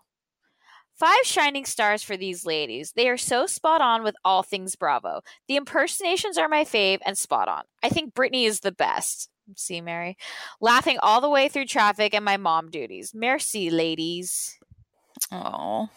[1.04, 2.94] Five shining stars for these ladies.
[2.94, 5.20] They are so spot on with all things Bravo.
[5.50, 7.64] The impersonations are my fave and spot on.
[7.84, 9.30] I think Brittany is the best.
[9.58, 10.16] See, Mary?
[10.62, 13.12] Laughing all the way through traffic and my mom duties.
[13.14, 14.58] Merci, ladies.
[15.30, 15.90] Oh,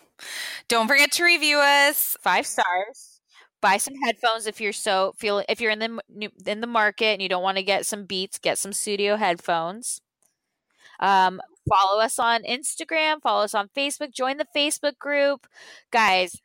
[0.67, 2.17] don't forget to review us.
[2.21, 3.21] Five stars.
[3.61, 7.23] Buy some headphones if you're so feel if you're in the in the market and
[7.23, 10.01] you don't want to get some Beats, get some Sudio headphones.
[10.99, 15.47] Um, follow us on Instagram, follow us on Facebook, join the Facebook group.
[15.91, 16.41] Guys,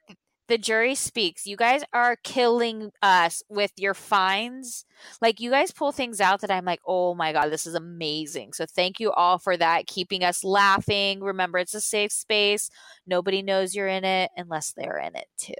[0.51, 1.47] the jury speaks.
[1.47, 4.83] You guys are killing us with your finds.
[5.21, 8.51] Like you guys pull things out that I'm like, "Oh my god, this is amazing."
[8.51, 11.21] So thank you all for that, keeping us laughing.
[11.21, 12.69] Remember, it's a safe space.
[13.07, 15.53] Nobody knows you're in it unless they're in it too.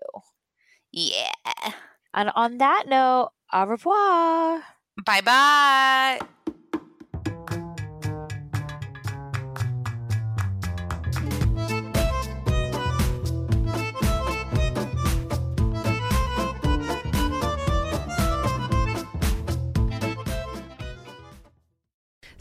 [0.92, 1.32] Yeah.
[2.14, 4.64] And on that note, au revoir.
[5.06, 6.20] Bye bye